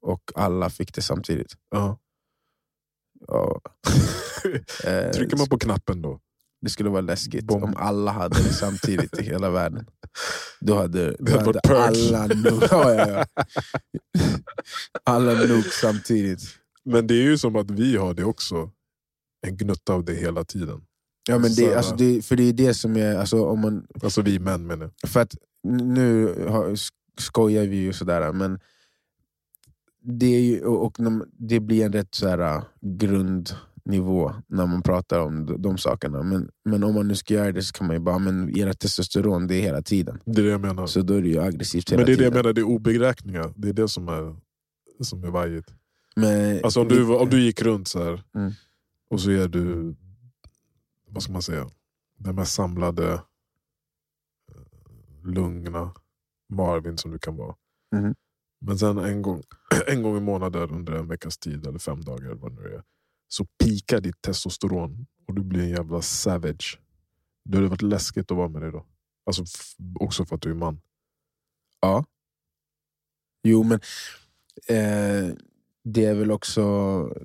och 0.00 0.32
alla 0.34 0.70
fick 0.70 0.94
det 0.94 1.02
samtidigt. 1.02 1.56
Ja. 1.70 1.98
Ja, 3.26 3.60
eh, 4.84 5.10
Trycker 5.10 5.36
man 5.36 5.48
på 5.48 5.58
knappen 5.58 6.02
då? 6.02 6.20
Det 6.60 6.70
skulle 6.70 6.90
vara 6.90 7.00
läskigt 7.00 7.44
Bomb. 7.44 7.64
om 7.64 7.76
alla 7.76 8.10
hade 8.10 8.42
det 8.42 8.52
samtidigt 8.52 9.18
i 9.18 9.22
hela 9.22 9.50
världen. 9.50 9.86
Då 10.60 10.74
hade, 10.74 11.10
då 11.18 11.24
Det 11.24 11.38
hade 11.40 11.60
alla 11.84 12.26
nog, 12.26 12.62
ja, 12.70 12.94
ja, 12.94 13.24
alla 15.04 15.34
nog 15.34 15.64
samtidigt. 15.64 16.40
Men 16.84 17.06
det 17.06 17.14
är 17.14 17.22
ju 17.22 17.38
som 17.38 17.56
att 17.56 17.70
vi 17.70 17.96
har 17.96 18.14
det 18.14 18.24
också. 18.24 18.70
En 19.46 19.56
gnutta 19.56 19.92
av 19.94 20.04
det 20.04 20.14
hela 20.14 20.44
tiden. 20.44 20.80
Ja, 21.28 21.38
men 21.38 21.54
det, 21.54 21.74
alltså, 21.74 21.96
det, 21.96 22.22
för 22.22 22.36
det 22.36 22.42
är 22.42 22.52
det 22.52 22.74
som 22.74 22.96
är... 22.96 23.16
Alltså, 23.16 23.44
om 23.46 23.60
man, 23.60 23.86
Alltså 24.02 24.22
vi 24.22 24.38
män 24.38 24.66
menar 24.66 24.90
jag. 25.02 25.10
för 25.10 25.20
att 25.20 25.34
nu 25.68 26.34
har, 26.48 26.76
skojar 27.20 27.66
vi 27.66 27.76
ju 27.76 27.92
sådär, 27.92 28.32
men 28.32 28.60
det, 30.02 30.26
är 30.26 30.40
ju, 30.40 30.64
och, 30.64 30.96
det 31.38 31.60
blir 31.60 31.84
en 31.84 31.92
rätt 31.92 32.14
så 32.14 32.28
här, 32.28 32.38
äh, 32.56 32.64
grundnivå 32.80 34.32
när 34.46 34.66
man 34.66 34.82
pratar 34.82 35.20
om 35.20 35.46
de, 35.46 35.62
de 35.62 35.78
sakerna. 35.78 36.22
Men, 36.22 36.50
men 36.64 36.84
om 36.84 36.94
man 36.94 37.08
nu 37.08 37.14
ska 37.14 37.34
göra 37.34 37.52
det 37.52 37.62
så 37.62 37.72
kan 37.72 37.86
man 37.86 37.96
ju 37.96 38.00
bara, 38.00 38.18
men 38.18 38.56
era 38.58 38.74
testosteron 38.74 39.46
det 39.46 39.54
är 39.54 39.60
hela 39.60 39.82
tiden. 39.82 40.20
Det 40.24 40.40
är 40.40 40.44
det 40.44 40.50
jag 40.50 40.60
menar. 40.60 40.86
Så 40.86 41.02
då 41.02 41.14
är 41.14 41.22
det 41.22 41.28
ju 41.28 41.40
aggressivt 41.40 41.90
hela 41.92 41.98
Men 41.98 42.06
det 42.06 42.12
är 42.12 42.16
det 42.16 42.18
tiden. 42.18 42.32
jag 42.36 42.44
menar, 42.44 42.52
det 42.52 42.60
är 42.60 42.64
oberäkningar. 42.64 43.52
Det 43.56 43.68
är 43.68 43.72
det 43.72 43.88
som 43.88 44.08
är, 44.08 44.36
som 45.00 45.24
är 45.24 45.30
vajigt. 45.30 45.74
Men, 46.16 46.64
Alltså 46.64 46.80
om 46.80 46.88
du, 46.88 47.14
om 47.16 47.28
du 47.28 47.42
gick 47.42 47.62
runt 47.62 47.88
så 47.88 48.04
här 48.04 48.22
Mm. 48.34 48.52
och 49.10 49.20
så 49.20 49.30
är 49.30 49.48
du, 49.48 49.94
vad 51.08 51.22
ska 51.22 51.32
man 51.32 51.42
säga, 51.42 51.70
den 52.18 52.34
mest 52.34 52.54
samlade, 52.54 53.12
eh, 53.12 53.20
lugna 55.24 55.92
Marvin 56.52 56.98
som 56.98 57.10
du 57.10 57.18
kan 57.18 57.36
vara. 57.36 57.54
Mhm. 57.94 58.14
Men 58.62 58.78
sen 58.78 58.98
en 58.98 59.22
gång, 59.22 59.42
en 59.86 60.02
gång 60.02 60.16
i 60.16 60.20
månaden 60.20 60.70
under 60.70 60.92
en 60.92 61.08
veckas 61.08 61.38
tid, 61.38 61.66
eller 61.66 61.78
fem 61.78 62.00
dagar, 62.00 62.24
eller 62.26 62.34
vad 62.40 62.56
det 62.56 62.62
nu 62.62 62.68
är, 62.74 62.82
så 63.28 63.44
pikar 63.64 64.00
ditt 64.00 64.22
testosteron 64.22 65.06
och 65.28 65.34
du 65.34 65.42
blir 65.42 65.62
en 65.62 65.68
jävla 65.70 66.02
savage. 66.02 66.78
Det 67.44 67.56
hade 67.56 67.68
varit 67.68 67.82
läskigt 67.82 68.30
att 68.30 68.36
vara 68.36 68.48
med 68.48 68.62
dig 68.62 68.72
då. 68.72 68.86
Alltså 69.26 69.44
också 70.00 70.24
för 70.24 70.36
att 70.36 70.42
du 70.42 70.50
är 70.50 70.54
man. 70.54 70.80
Ja. 71.80 72.04
Jo, 73.44 73.62
men 73.62 73.80
eh, 74.68 75.34
det 75.84 76.04
är 76.04 76.14
väl 76.14 76.30
också 76.30 76.62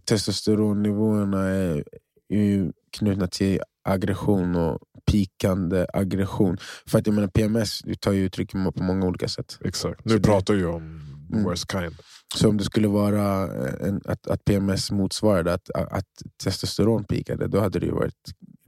testosteronnivåerna 0.06 1.44
är 1.44 1.84
ju 2.30 2.72
knutna 2.92 3.28
till 3.28 3.62
aggression 3.84 4.56
och 4.56 4.80
pikande 5.12 5.86
aggression. 5.94 6.58
För 6.88 7.00
att 7.00 7.08
jag 7.08 7.14
menar 7.14 7.28
PMS 7.28 7.80
du 7.84 7.96
tar 7.96 8.12
ju 8.12 8.26
uttryck 8.26 8.52
på 8.52 8.72
många 8.84 9.06
olika 9.08 9.28
sätt. 9.28 9.58
Exakt. 9.62 10.02
Så 10.04 10.10
Nu 10.10 10.16
det- 10.20 10.28
pratar 10.28 10.54
jag 10.54 10.76
om 10.76 11.02
the 11.30 11.34
Mm. 11.36 11.44
worst 11.46 11.72
kind. 11.72 11.96
Så 12.36 12.50
om 12.50 12.58
det 12.58 12.64
skulle 12.64 12.88
vara 12.88 13.44
eh, 13.68 13.88
en, 13.88 14.02
att, 14.06 14.28
att 14.28 14.46
PMS 14.46 14.92
motsvarade 14.92 15.54
att, 15.54 15.70
att 15.70 16.06
testosteron 16.44 17.04
pikade, 17.04 17.48
då 17.48 17.60
hade 17.60 17.80
det 17.80 17.86
ju 17.86 17.92
varit 17.92 18.14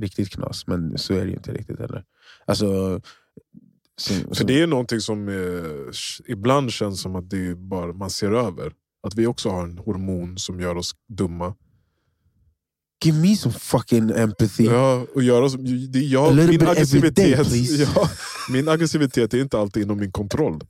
riktigt 0.02 0.30
knas. 0.30 0.68
Men 0.68 0.98
så 0.98 1.14
är 1.14 1.20
det 1.22 1.28
ju 1.30 1.34
inte 1.36 1.52
riktigt 1.54 1.80
heller. 1.80 2.04
Alltså, 2.46 3.02
som- 4.32 4.48
det 4.48 4.62
är 4.62 4.68
någonting 4.68 5.00
som 5.02 5.30
eh, 5.30 5.92
ibland 6.28 6.72
känns 6.72 7.02
som 7.02 7.16
att 7.16 7.30
det 7.30 7.56
bara 7.56 7.94
man 7.94 8.10
ser 8.10 8.32
över. 8.32 8.74
Att 9.08 9.16
vi 9.16 9.28
också 9.28 9.50
har 9.50 9.64
en 9.64 9.78
hormon 9.78 10.38
som 10.38 10.60
gör 10.60 10.76
oss 10.78 10.92
dumma. 11.08 11.56
Give 13.06 13.18
me 13.18 13.36
some 13.36 13.54
fucking 13.54 14.12
empathy. 14.12 14.66
Ja, 14.66 15.06
och 15.16 15.24
gör 15.24 15.42
oss, 15.42 15.56
det 15.90 16.00
jag, 16.00 16.36
min, 16.36 16.60
day, 16.60 16.70
aggressivitet, 16.70 17.36
please. 17.36 17.84
ja, 17.96 18.10
min 18.50 18.70
aggressivitet 18.70 19.34
är 19.34 19.42
inte 19.42 19.60
alltid 19.60 19.84
inom 19.84 19.98
min 20.00 20.12
kontroll. 20.12 20.64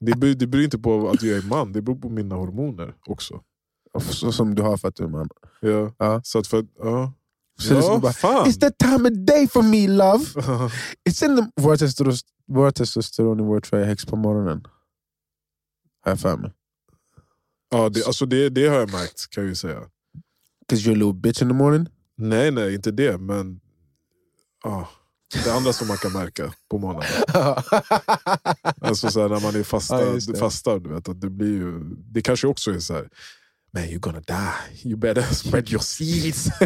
Det 0.00 0.16
beror, 0.16 0.34
det 0.34 0.46
beror 0.46 0.64
inte 0.64 0.78
på 0.78 1.10
att 1.10 1.22
jag 1.22 1.38
är 1.38 1.42
man, 1.42 1.72
det 1.72 1.82
beror 1.82 1.96
på 1.96 2.08
mina 2.08 2.34
hormoner 2.34 2.94
också. 3.06 3.40
Så 4.00 4.32
som 4.32 4.54
du 4.54 4.62
har 4.62 4.76
för 4.76 4.88
att 4.88 4.96
du 4.96 5.04
är 5.04 5.08
man. 5.08 5.28
Ja. 5.60 5.94
Ja. 5.98 6.20
Så 6.24 6.38
att 6.38 6.46
för, 6.46 6.66
ja. 6.78 7.12
Så 7.60 7.74
det 7.74 7.80
ja, 7.80 7.98
bara, 7.98 8.12
fan! 8.12 8.46
It's 8.46 8.60
that 8.60 8.78
time 8.78 9.08
of 9.08 9.16
day 9.26 9.48
for 9.48 9.62
me 9.62 9.88
love! 9.88 10.24
It's 11.08 11.24
in 11.24 11.36
the... 11.36 11.62
Våra 11.62 11.76
testosteron, 11.76 12.14
våra 12.46 12.72
testosteronnivåer 12.72 13.60
tror 13.60 13.80
jag 13.80 13.84
är 13.86 13.88
högst 13.88 14.08
på 14.08 14.16
morgonen. 14.16 14.66
Har 16.00 16.12
jag 16.12 16.20
för 16.20 16.36
mig. 16.36 16.52
ja, 17.70 17.88
det, 17.88 18.06
alltså 18.06 18.26
det, 18.26 18.48
det 18.48 18.68
har 18.68 18.76
jag 18.76 18.92
märkt 18.92 19.30
kan 19.30 19.42
jag 19.42 19.48
ju 19.48 19.54
säga. 19.54 19.80
Cause 20.68 20.86
you're 20.86 20.92
a 20.92 20.98
little 20.98 21.12
bitch 21.14 21.42
in 21.42 21.48
the 21.48 21.54
morning. 21.54 21.86
Nej, 22.16 22.50
nej, 22.50 22.74
inte 22.74 22.90
det. 22.90 23.18
Men 23.18 23.60
ja, 24.64 24.88
det 25.44 25.52
andra 25.52 25.72
som 25.72 25.88
man 25.88 25.96
kan 25.96 26.12
märka 26.12 26.52
på 26.70 26.78
morgonen. 26.78 27.08
Alltså 28.80 29.10
så 29.10 29.22
här, 29.22 29.28
när 29.28 29.40
man 29.40 29.56
är 29.56 29.62
fasta, 29.62 30.00
Ja, 30.00 30.20
fastar, 30.38 30.78
du 30.78 30.90
vet, 30.94 31.08
att 31.08 31.20
det 31.20 31.30
blir 31.30 31.52
ju, 31.54 31.80
det 31.96 32.22
kanske 32.22 32.46
också 32.46 32.70
är 32.70 32.80
så 32.80 32.94
här, 32.94 33.08
man 33.72 33.82
you're 33.82 33.98
gonna 33.98 34.20
die, 34.20 34.88
you 34.88 34.96
better 34.96 35.22
spread 35.34 35.70
your 35.70 35.82
seeds. 35.82 36.48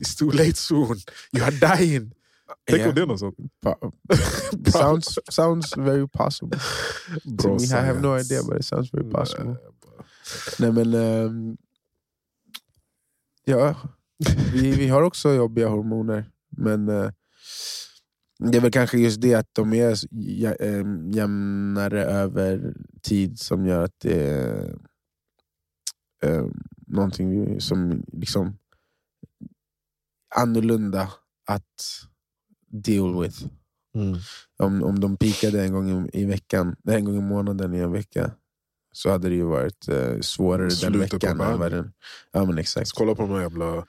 It's 0.00 0.14
too 0.18 0.30
late 0.30 0.56
soon, 0.56 1.00
you 1.32 1.44
are 1.44 1.76
dying. 1.76 2.12
Tänk 2.66 2.78
Yeah. 2.78 2.88
om 2.88 2.94
det 2.94 3.02
är 3.02 3.06
något 3.06 3.20
sånt. 3.20 3.36
Sounds, 4.72 5.18
sounds 5.30 5.76
very 5.76 6.08
possible. 6.08 6.58
To 7.42 7.48
me, 7.48 7.64
I 7.64 7.86
have 7.86 8.00
no 8.00 8.18
idea 8.18 8.42
but 8.42 8.58
it 8.58 8.64
sounds 8.64 8.94
very 8.94 9.10
possible. 9.10 9.56
Nej, 10.58 10.72
men... 10.72 10.94
ehm, 10.94 11.56
ja, 13.44 13.76
vi, 14.52 14.70
vi 14.70 14.88
har 14.88 15.02
också 15.02 15.32
jobbiga 15.32 15.68
hormoner. 15.68 16.30
Men 16.56 16.88
eh, 16.88 17.10
det 18.38 18.56
är 18.58 18.60
väl 18.60 18.70
kanske 18.70 18.98
just 18.98 19.20
det 19.20 19.34
att 19.34 19.54
de 19.54 19.72
är 19.72 19.96
ehm, 20.62 21.10
jämnare 21.10 22.04
över 22.04 22.74
tid 23.02 23.38
som 23.38 23.66
gör 23.66 23.84
att 23.84 24.00
det 24.00 24.30
är 24.30 24.76
eh, 26.22 26.46
någonting 26.86 27.60
som 27.60 28.04
liksom 28.12 28.58
annorlunda 30.34 31.08
att 31.46 32.06
deal 32.72 33.22
with. 33.22 33.44
Mm. 33.94 34.18
Om, 34.58 34.82
om 34.82 35.00
de 35.00 35.16
pikade 35.16 35.62
en 35.64 35.72
gång 35.72 36.08
i, 36.12 36.20
i 36.20 36.24
veckan, 36.24 36.76
en 36.88 37.04
gång 37.04 37.16
i 37.16 37.20
månaden 37.20 37.74
i 37.74 37.78
en 37.78 37.92
vecka 37.92 38.30
så 38.92 39.10
hade 39.10 39.28
det 39.28 39.34
ju 39.34 39.44
varit 39.44 39.88
eh, 39.88 40.20
svårare 40.20 40.62
den 40.62 40.70
Slutet 40.70 41.10
på 41.10 41.16
veckan. 41.16 41.58
vad 41.58 41.72
den- 41.72 41.92
Ja 42.32 42.44
men 42.44 42.58
exakt. 42.58 42.90
Kolla 42.92 43.14
på 43.14 43.22
de 43.22 43.30
här 43.30 43.40
jävla 43.40 43.84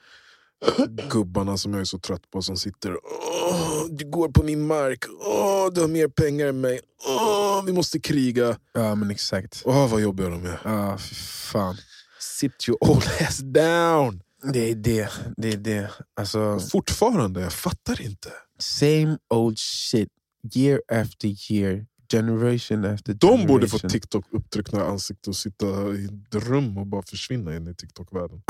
gubbarna 1.10 1.56
som 1.56 1.72
jag 1.72 1.80
är 1.80 1.84
så 1.84 1.98
trött 1.98 2.30
på 2.30 2.42
som 2.42 2.56
sitter 2.56 2.94
Åh, 3.04 3.84
Du 3.90 4.10
går 4.10 4.28
på 4.28 4.42
min 4.42 4.66
mark, 4.66 5.04
Åh, 5.26 5.68
du 5.72 5.80
har 5.80 5.88
mer 5.88 6.08
pengar 6.08 6.46
än 6.46 6.60
mig, 6.60 6.80
Åh, 7.08 7.64
vi 7.66 7.72
måste 7.72 8.00
kriga. 8.00 8.56
Ja 8.72 8.94
men 8.94 9.10
exakt. 9.10 9.62
Åh, 9.64 9.90
vad 9.90 10.00
jobbiga 10.00 10.28
de 10.28 10.46
är. 10.46 10.60
Ja 10.64 10.98
fy 10.98 11.14
fan. 11.14 11.76
Sit 12.20 12.68
your 12.68 12.90
old 12.90 13.04
ass 13.20 13.38
down. 13.38 14.22
Det 14.52 14.70
är 14.70 14.74
det. 14.74 15.08
det, 15.36 15.52
är 15.52 15.56
det. 15.56 15.90
Alltså, 16.20 16.58
Fortfarande, 16.60 17.40
jag 17.40 17.52
fattar 17.52 18.00
inte. 18.02 18.32
Same 18.58 19.18
old 19.30 19.58
shit. 19.58 20.08
Year 20.54 20.80
after 20.92 21.52
year. 21.52 21.86
Generation 22.12 22.84
after 22.84 23.12
De 23.14 23.18
generation. 23.20 23.46
borde 23.46 23.68
få 23.68 23.78
TikTok 23.78 24.24
upptryckta 24.30 24.84
ansikte 24.86 25.30
och 25.30 25.36
sitta 25.36 25.66
i 25.94 26.04
ett 26.04 26.34
rum 26.34 26.78
och 26.78 26.86
bara 26.86 27.02
försvinna 27.02 27.56
in 27.56 27.68
i 27.68 27.74
TikTok-världen. 27.74 28.42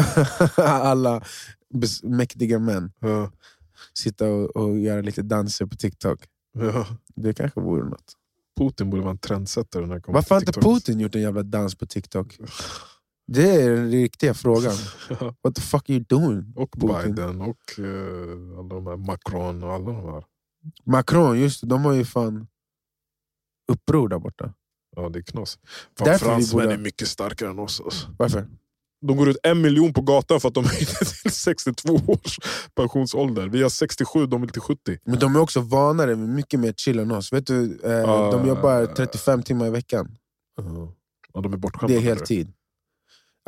Alla 0.56 1.22
mäktiga 2.02 2.58
män. 2.58 2.92
Ja. 3.00 3.32
sitta 3.94 4.26
och, 4.28 4.56
och 4.56 4.78
göra 4.78 5.00
lite 5.00 5.22
danser 5.22 5.66
på 5.66 5.76
TikTok. 5.76 6.24
Ja. 6.58 6.86
Det 7.14 7.34
kanske 7.34 7.60
vore 7.60 7.84
något. 7.88 8.12
Putin 8.58 8.90
borde 8.90 9.02
vara 9.02 9.10
en 9.10 9.18
trendsättare 9.18 9.86
när 9.86 9.94
det 9.94 10.02
Varför 10.06 10.34
har 10.34 10.42
inte. 10.42 10.60
Putin 10.60 11.00
gjort 11.00 11.14
en 11.14 11.20
jävla 11.22 11.42
dans 11.42 11.74
på 11.74 11.86
TikTok? 11.86 12.38
Det 13.32 13.50
är 13.62 13.70
den 13.70 13.90
riktiga 13.90 14.34
frågan. 14.34 14.72
What 15.42 15.54
the 15.54 15.60
fuck 15.60 15.90
are 15.90 15.94
you 15.96 16.04
doing? 16.08 16.52
Och 16.56 16.70
Putin. 16.72 17.14
Biden 17.14 17.40
och 17.40 17.78
eh, 17.78 18.58
alla 18.58 18.74
de 18.74 18.86
här 18.86 18.96
Macron 18.96 19.62
och 19.62 19.72
alla 19.72 19.84
de 19.92 20.12
här. 20.12 20.24
Macron, 20.84 21.38
just 21.40 21.60
det, 21.60 21.66
de 21.66 21.84
har 21.84 21.92
ju 21.92 22.04
fan 22.04 22.46
uppror 23.72 24.08
där 24.08 24.18
borta. 24.18 24.54
Ja, 24.96 25.08
det 25.08 25.18
är 25.18 25.22
knas. 25.22 25.58
Fan, 25.98 26.18
fransmän 26.18 26.62
borde- 26.64 26.74
är 26.74 26.78
mycket 26.78 27.08
starkare 27.08 27.50
än 27.50 27.58
oss. 27.58 27.80
Alltså. 27.84 28.08
Varför? 28.18 28.46
De 29.06 29.16
går 29.16 29.28
ut 29.28 29.36
en 29.42 29.60
miljon 29.60 29.92
på 29.92 30.00
gatan 30.02 30.40
för 30.40 30.48
att 30.48 30.54
de 30.54 30.64
är 30.64 31.22
till 31.22 31.30
62 31.32 31.94
års 32.06 32.38
pensionsålder. 32.74 33.48
Vi 33.48 33.62
har 33.62 33.68
67, 33.70 34.26
de 34.26 34.40
vill 34.40 34.50
till 34.50 34.60
70. 34.60 34.98
Men 35.04 35.18
de 35.18 35.36
är 35.36 35.40
också 35.40 35.60
vanare, 35.60 36.16
mycket 36.16 36.60
mer 36.60 36.72
chill 36.72 36.98
än 36.98 37.10
oss. 37.10 37.32
Vet 37.32 37.46
du, 37.46 37.80
eh, 37.84 38.08
Ah. 38.10 38.30
de 38.30 38.48
jobbar 38.48 38.86
35 38.86 39.42
timmar 39.42 39.66
i 39.66 39.70
veckan. 39.70 40.16
Ja, 41.32 41.40
de 41.40 41.52
är 41.52 41.56
bortskämda. 41.56 41.94
Det 41.94 42.00
är 42.00 42.02
heltid. 42.02 42.52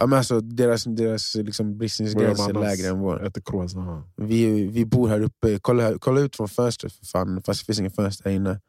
Ja, 0.01 0.07
men 0.07 0.19
alltså, 0.19 0.41
deras 0.41 0.85
deras 0.85 1.35
liksom, 1.35 1.79
bristningsgräns 1.79 2.49
är 2.49 2.53
lägre 2.53 2.89
än 2.89 2.99
vår. 2.99 3.27
Äter 3.27 3.43
croissant. 3.45 4.07
Vi, 4.17 4.67
vi 4.67 4.85
bor 4.85 5.09
här 5.09 5.21
uppe, 5.21 5.59
kolla, 5.63 5.99
kolla 5.99 6.21
ut 6.21 6.37
från 6.37 6.49
fönstret 6.49 6.93
för 6.93 7.07
fan, 7.07 7.43
fast 7.43 7.61
det 7.61 7.67
finns 7.67 7.81
inga 7.81 7.91
fönster 7.91 8.25
här 8.25 8.37
inne. 8.37 8.61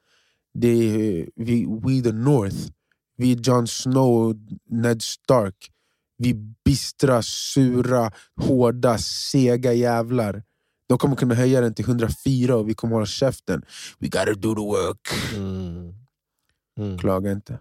Det 0.53 0.67
är, 0.67 1.29
vi, 1.35 1.65
we 1.65 2.01
the 2.01 2.11
North. 2.11 2.57
Vi 3.17 3.31
är 3.31 3.37
Jon 3.43 3.67
Snow 3.67 4.35
Ned 4.69 5.01
Stark. 5.01 5.71
Vi 6.17 6.29
är 6.29 6.53
bistra, 6.65 7.21
sura, 7.21 8.11
hårda, 8.41 8.97
sega 8.97 9.73
jävlar. 9.73 10.43
De 10.87 10.97
kommer 10.97 11.15
kunna 11.15 11.35
höja 11.35 11.61
den 11.61 11.73
till 11.73 11.85
104 11.85 12.55
och 12.55 12.69
vi 12.69 12.73
kommer 12.73 12.93
hålla 12.93 13.05
käften. 13.05 13.65
We 13.99 14.07
gotta 14.07 14.33
do 14.33 14.55
the 14.55 14.61
work. 14.61 15.07
Mm. 15.35 15.93
Mm. 16.79 16.97
Klaga 16.97 17.31
inte. 17.31 17.59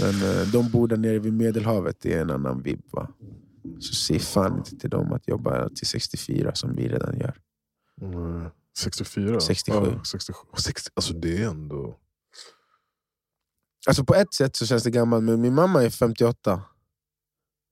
Men 0.00 0.14
eh, 0.22 0.46
de 0.52 0.70
bor 0.70 0.88
där 0.88 0.96
nere 0.96 1.18
vid 1.18 1.32
Medelhavet, 1.32 1.96
det 2.00 2.12
är 2.14 2.20
en 2.20 2.30
annan 2.30 2.62
vibb. 2.62 2.82
Va? 2.92 3.08
Så 3.80 3.94
se 3.94 4.18
fan 4.18 4.58
inte 4.58 4.76
till 4.76 4.90
dem 4.90 5.12
att 5.12 5.28
jobba 5.28 5.68
till 5.68 5.86
64 5.86 6.54
som 6.54 6.76
vi 6.76 6.88
redan 6.88 7.18
gör. 7.18 7.36
Mm. 8.02 8.48
64? 8.78 9.40
67. 9.40 9.78
Ja, 9.92 10.04
67. 10.04 10.38
60. 10.58 10.90
Alltså 10.94 11.12
det 11.14 11.42
är 11.42 11.48
ändå... 11.48 11.96
Alltså 13.86 14.04
på 14.04 14.14
ett 14.14 14.34
sätt 14.34 14.56
så 14.56 14.66
känns 14.66 14.82
det 14.82 14.90
gammalt, 14.90 15.24
men 15.24 15.40
min 15.40 15.54
mamma 15.54 15.82
är 15.82 15.90
58. 15.90 16.62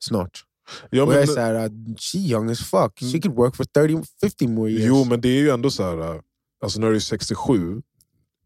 Snart. 0.05 0.45
Ja, 0.91 1.03
och 1.05 1.15
jag 1.15 1.23
är 1.23 1.27
såhär, 1.27 1.71
she 1.99 2.19
young 2.19 2.51
as 2.51 2.61
fuck. 2.61 2.99
She 3.13 3.21
could 3.21 3.37
work 3.37 3.57
for 3.57 3.65
30, 3.65 4.03
50 4.21 4.49
more 4.49 4.71
years. 4.71 4.85
jo, 4.87 5.05
men 5.05 5.21
det 5.21 5.29
är 5.29 5.41
ju 5.41 5.51
ändå 5.51 5.71
så 5.71 5.83
här. 5.83 6.15
äh, 6.15 6.21
Alltså 6.63 6.81
när 6.81 6.91
du 6.91 6.97
är 6.97 7.01
67, 7.01 7.83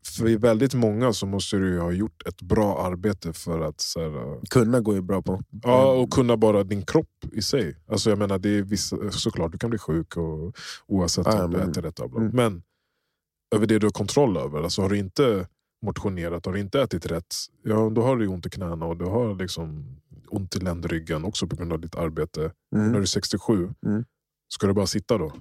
för 0.07 0.39
väldigt 0.39 0.75
många 0.75 1.13
så 1.13 1.27
måste 1.27 1.57
du 1.57 1.81
ha 1.81 1.93
gjort 1.93 2.23
ett 2.27 2.43
bra 2.43 2.87
arbete 2.87 3.33
för 3.33 3.61
att 3.61 3.83
här, 3.97 4.33
äh, 4.35 4.41
Kunna 4.51 4.81
ju 4.95 5.01
bra 5.01 5.23
på. 5.23 5.43
Ja, 5.63 5.93
och 5.93 6.11
kunna 6.13 6.37
bara 6.37 6.65
din 6.65 6.83
kropp 6.87 7.25
i 7.33 7.43
sig. 7.43 7.77
Alltså 7.89 8.11
jag 8.11 8.19
menar, 8.19 8.39
det 8.39 8.49
är 8.49 8.63
vissa, 8.63 9.11
såklart 9.11 9.53
du 9.53 9.59
kan 9.59 9.71
bli 9.71 9.79
sjuk 9.79 10.17
och, 10.17 10.57
oavsett 10.87 11.27
Ja, 11.27 11.45
om 11.45 11.51
du 11.51 11.61
äter 11.61 11.83
rätt. 11.83 12.01
Mm. 12.01 12.29
Men 12.29 12.63
över 13.55 13.67
det 13.67 13.79
du 13.79 13.87
har 13.87 13.91
kontroll 13.93 14.37
över. 14.37 14.63
Alltså 14.63 14.83
har 14.83 14.89
du 14.89 14.99
inte 14.99 15.47
motionerat, 15.87 16.47
har 16.47 16.53
du 16.53 16.61
inte 16.61 16.81
ätit 16.83 17.07
rätt, 17.07 17.35
ja, 17.63 17.91
då 17.91 18.03
har 18.03 18.17
du 18.17 18.27
ont 18.27 18.47
i 18.47 18.51
knäna 18.51 18.87
och 18.87 18.97
du 18.97 19.05
har 19.05 19.35
liksom 19.35 19.97
ont 20.29 20.57
i 20.57 20.59
ländryggen 20.59 21.25
också 21.25 21.47
på 21.47 21.57
grund 21.57 21.73
av 21.73 21.81
ditt 21.81 21.95
arbete. 21.95 22.53
När 22.73 22.81
Mm. 22.81 22.93
du 22.93 23.01
är 23.01 23.05
67, 23.05 23.71
Mm. 23.87 24.05
ska 24.55 24.67
du 24.67 24.73
bara 24.73 24.87
sitta 24.87 25.19
då? 25.19 25.33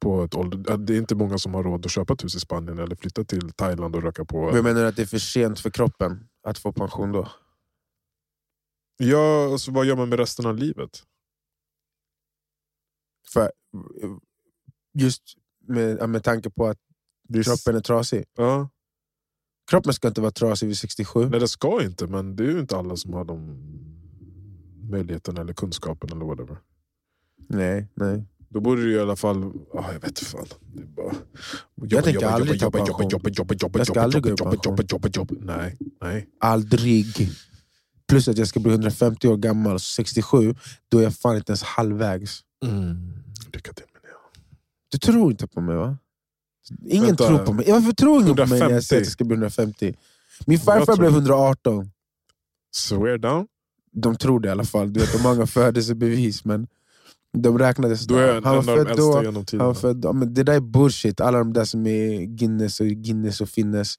På 0.00 0.24
ett 0.24 0.34
ålder, 0.34 0.76
det 0.76 0.94
är 0.94 0.98
inte 0.98 1.14
många 1.14 1.38
som 1.38 1.54
har 1.54 1.64
råd 1.64 1.86
att 1.86 1.92
köpa 1.92 2.12
ett 2.12 2.24
hus 2.24 2.34
i 2.34 2.40
Spanien 2.40 2.78
eller 2.78 2.96
flytta 2.96 3.24
till 3.24 3.52
Thailand 3.52 3.96
och 3.96 4.02
röka 4.02 4.24
på. 4.24 4.52
Men 4.52 4.64
menar 4.64 4.80
du 4.80 4.86
att 4.86 4.96
det 4.96 5.02
är 5.02 5.06
för 5.06 5.18
sent 5.18 5.60
för 5.60 5.70
kroppen 5.70 6.28
att 6.42 6.58
få 6.58 6.72
pension 6.72 7.12
då? 7.12 7.28
Ja, 8.96 9.52
alltså, 9.52 9.70
vad 9.70 9.86
gör 9.86 9.96
man 9.96 10.08
med 10.08 10.18
resten 10.18 10.46
av 10.46 10.56
livet? 10.56 11.02
För, 13.32 13.52
just 14.94 15.22
med, 15.66 16.08
med 16.08 16.24
tanke 16.24 16.50
på 16.50 16.66
att 16.66 16.78
är, 17.34 17.42
kroppen 17.42 17.76
är 17.76 17.80
trasig. 17.80 18.24
ja. 18.36 18.68
Kroppen 19.70 19.94
ska 19.94 20.08
inte 20.08 20.20
vara 20.20 20.30
trasig 20.30 20.66
vid 20.66 20.78
67. 20.78 21.28
Nej 21.28 21.40
det 21.40 21.48
ska 21.48 21.82
inte, 21.82 22.06
men 22.06 22.36
det 22.36 22.44
är 22.44 22.50
ju 22.50 22.60
inte 22.60 22.76
alla 22.76 22.96
som 22.96 23.12
har 23.12 23.24
de 23.24 23.56
möjligheterna 24.90 25.40
eller 25.40 25.52
kunskapen 25.52 26.12
eller 26.12 26.24
whatever. 26.24 26.58
Nej, 27.48 27.88
nej. 27.94 28.24
Då 28.54 28.60
borde 28.60 28.82
du 28.82 28.92
i 28.92 29.00
alla 29.00 29.16
fall, 29.16 29.52
ah, 29.74 29.92
jag 29.92 30.00
vet 30.00 30.18
fan. 30.18 30.46
Det 30.74 30.82
är 30.82 30.86
bara, 30.86 31.14
Jag 31.74 32.04
tänker 32.04 32.26
aldrig 32.26 32.60
ta 32.60 32.66
jobba, 32.66 32.78
jobba, 32.78 33.04
jobba, 33.10 33.30
jobba, 33.30 33.54
jobba, 33.54 33.78
Jag 33.78 33.86
ska 33.86 33.94
jobba, 33.94 34.02
aldrig 34.02 34.22
gå 34.22 34.28
i 34.28 34.30
jobba, 34.32 34.50
pension. 34.50 34.72
jobba, 34.72 34.82
jobba, 34.88 35.08
jobba. 35.12 35.34
Nej, 35.56 35.76
nej. 36.02 36.28
Aldrig. 36.40 37.30
Plus 38.08 38.28
att 38.28 38.38
jag 38.38 38.48
ska 38.48 38.60
bli 38.60 38.72
150 38.72 39.28
år 39.28 39.36
gammal, 39.36 39.80
så 39.80 39.84
67, 39.84 40.54
då 40.88 40.98
är 40.98 41.02
jag 41.02 41.14
fan 41.14 41.36
inte 41.36 41.50
ens 41.52 41.62
halvvägs. 41.62 42.40
Lycka 43.52 43.72
till 43.72 43.84
med 43.92 44.02
det. 44.02 44.40
Du 44.90 44.98
tror 44.98 45.30
inte 45.30 45.46
på 45.46 45.60
mig 45.60 45.76
va? 45.76 45.96
Ingen 46.86 47.06
Vänta. 47.06 47.26
tror 47.26 47.38
på 47.38 47.52
mig. 47.52 47.70
Varför 47.70 47.92
tror 47.92 48.22
ingen 48.22 48.36
på 48.36 48.46
mig 48.46 48.48
när 48.48 48.56
jag 48.56 48.62
150? 48.70 48.86
säger 48.86 49.02
att 49.02 49.06
jag 49.06 49.12
ska 49.12 49.24
bli 49.24 49.34
150? 49.34 49.94
Min 50.46 50.58
farfar 50.58 50.96
blev 50.96 51.10
118. 51.10 51.90
Swear 52.74 53.18
down. 53.18 53.46
De 53.92 54.16
tror 54.16 54.40
det 54.40 54.48
i 54.48 54.50
alla 54.50 54.64
fall. 54.64 54.92
Du 54.92 55.00
vet, 55.00 55.12
de 55.12 55.18
har 55.18 55.34
många 55.34 55.46
födelsebevis, 55.46 56.44
men 56.44 56.66
de 57.38 57.58
räknade 57.58 57.96
Då 58.08 58.16
är 58.16 58.42
Han 58.42 58.56
var 58.56 58.62
född 58.62 58.96
då, 58.96 59.22
genom 59.22 59.44
Han 59.58 59.74
född, 59.74 60.04
ja, 60.04 60.12
men 60.12 60.34
det 60.34 60.42
där 60.42 60.54
är 60.54 60.60
bullshit. 60.60 61.20
Alla 61.20 61.38
de 61.38 61.52
där 61.52 61.64
som 61.64 61.86
är 61.86 62.24
Guinness 62.24 62.80
och 62.80 62.86
Guinness 62.86 63.40
och 63.40 63.48
Finnes. 63.48 63.94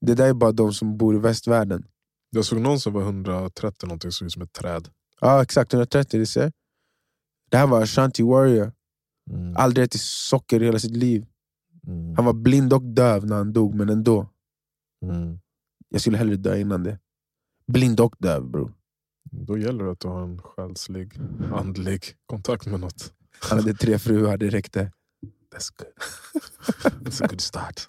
Det 0.00 0.14
där 0.14 0.28
är 0.28 0.34
bara 0.34 0.52
de 0.52 0.72
som 0.72 0.96
bor 0.96 1.16
i 1.16 1.18
västvärlden. 1.18 1.86
Jag 2.30 2.44
såg 2.44 2.60
någon 2.60 2.80
som 2.80 2.92
var 2.92 3.02
130 3.02 3.86
någonting, 3.86 4.12
såg 4.12 4.26
ut 4.26 4.32
som 4.32 4.42
ett 4.42 4.52
träd. 4.52 4.88
Ja 5.20 5.42
exakt, 5.42 5.72
130 5.72 6.20
du 6.20 6.26
ser. 6.26 6.52
Det 7.50 7.56
här 7.56 7.66
var 7.66 7.82
Ashanti 7.82 8.22
Warrior. 8.22 8.72
Mm. 9.30 9.56
Aldrig 9.56 9.84
ätit 9.84 10.00
socker 10.00 10.62
i 10.62 10.66
hela 10.66 10.78
sitt 10.78 10.96
liv. 10.96 11.26
Mm. 11.86 12.14
Han 12.16 12.24
var 12.24 12.32
blind 12.32 12.72
och 12.72 12.82
döv 12.82 13.26
när 13.26 13.36
han 13.36 13.52
dog, 13.52 13.74
men 13.74 13.88
ändå. 13.88 14.28
Mm. 15.04 15.38
Jag 15.88 16.00
skulle 16.00 16.16
hellre 16.16 16.36
dö 16.36 16.56
innan 16.56 16.82
det. 16.82 16.98
Blind 17.66 18.00
och 18.00 18.16
döv 18.18 18.50
bror. 18.50 18.72
Då 19.46 19.58
gäller 19.58 19.84
det 19.84 19.90
att 19.90 20.00
du 20.00 20.08
har 20.08 20.22
en 20.22 20.38
själslig, 20.38 21.12
andlig 21.54 22.00
kontakt 22.26 22.66
med 22.66 22.80
något. 22.80 23.12
Han 23.40 23.58
hade 23.58 23.74
tre 23.74 23.98
fruar, 23.98 24.36
det 24.36 24.48
räckte. 24.48 24.90
That's 25.54 25.70
good. 25.78 25.88
That's 27.06 27.24
a 27.24 27.26
good 27.30 27.40
start. 27.40 27.88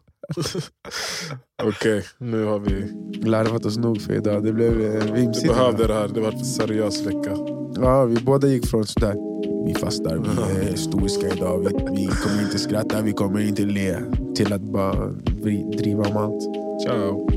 Okej, 1.63 2.03
nu 2.17 2.43
har 2.45 2.59
vi... 2.59 2.91
Larvat 3.29 3.65
oss 3.65 3.77
nog 3.77 4.01
för 4.01 4.13
idag. 4.13 4.43
Det 4.43 4.53
blev 4.53 4.81
eh, 4.81 5.05
Du 5.05 5.11
vimsigt. 5.13 5.47
behövde 5.47 5.87
det 5.87 5.93
här, 5.93 6.07
det 6.07 6.21
var 6.21 6.31
en 6.31 6.45
seriös 6.45 7.01
vecka. 7.01 7.35
Ja, 7.75 8.05
vi 8.05 8.15
båda 8.15 8.47
gick 8.47 8.67
från 8.67 8.85
sådär. 8.85 9.15
Vi 9.67 9.73
fastar, 9.75 10.17
vi 10.17 10.69
är 10.69 10.75
stoiska 10.75 11.27
idag. 11.35 11.59
Vi, 11.59 11.65
vi 12.01 12.07
kommer 12.07 12.41
inte 12.43 12.59
skratta, 12.59 13.01
vi 13.01 13.13
kommer 13.13 13.39
inte 13.39 13.61
le. 13.61 13.99
Till 14.35 14.53
att 14.53 14.61
bara 14.61 15.07
driva 15.77 16.03
om 16.03 16.17
allt. 16.17 16.43
Ciao. 16.85 17.27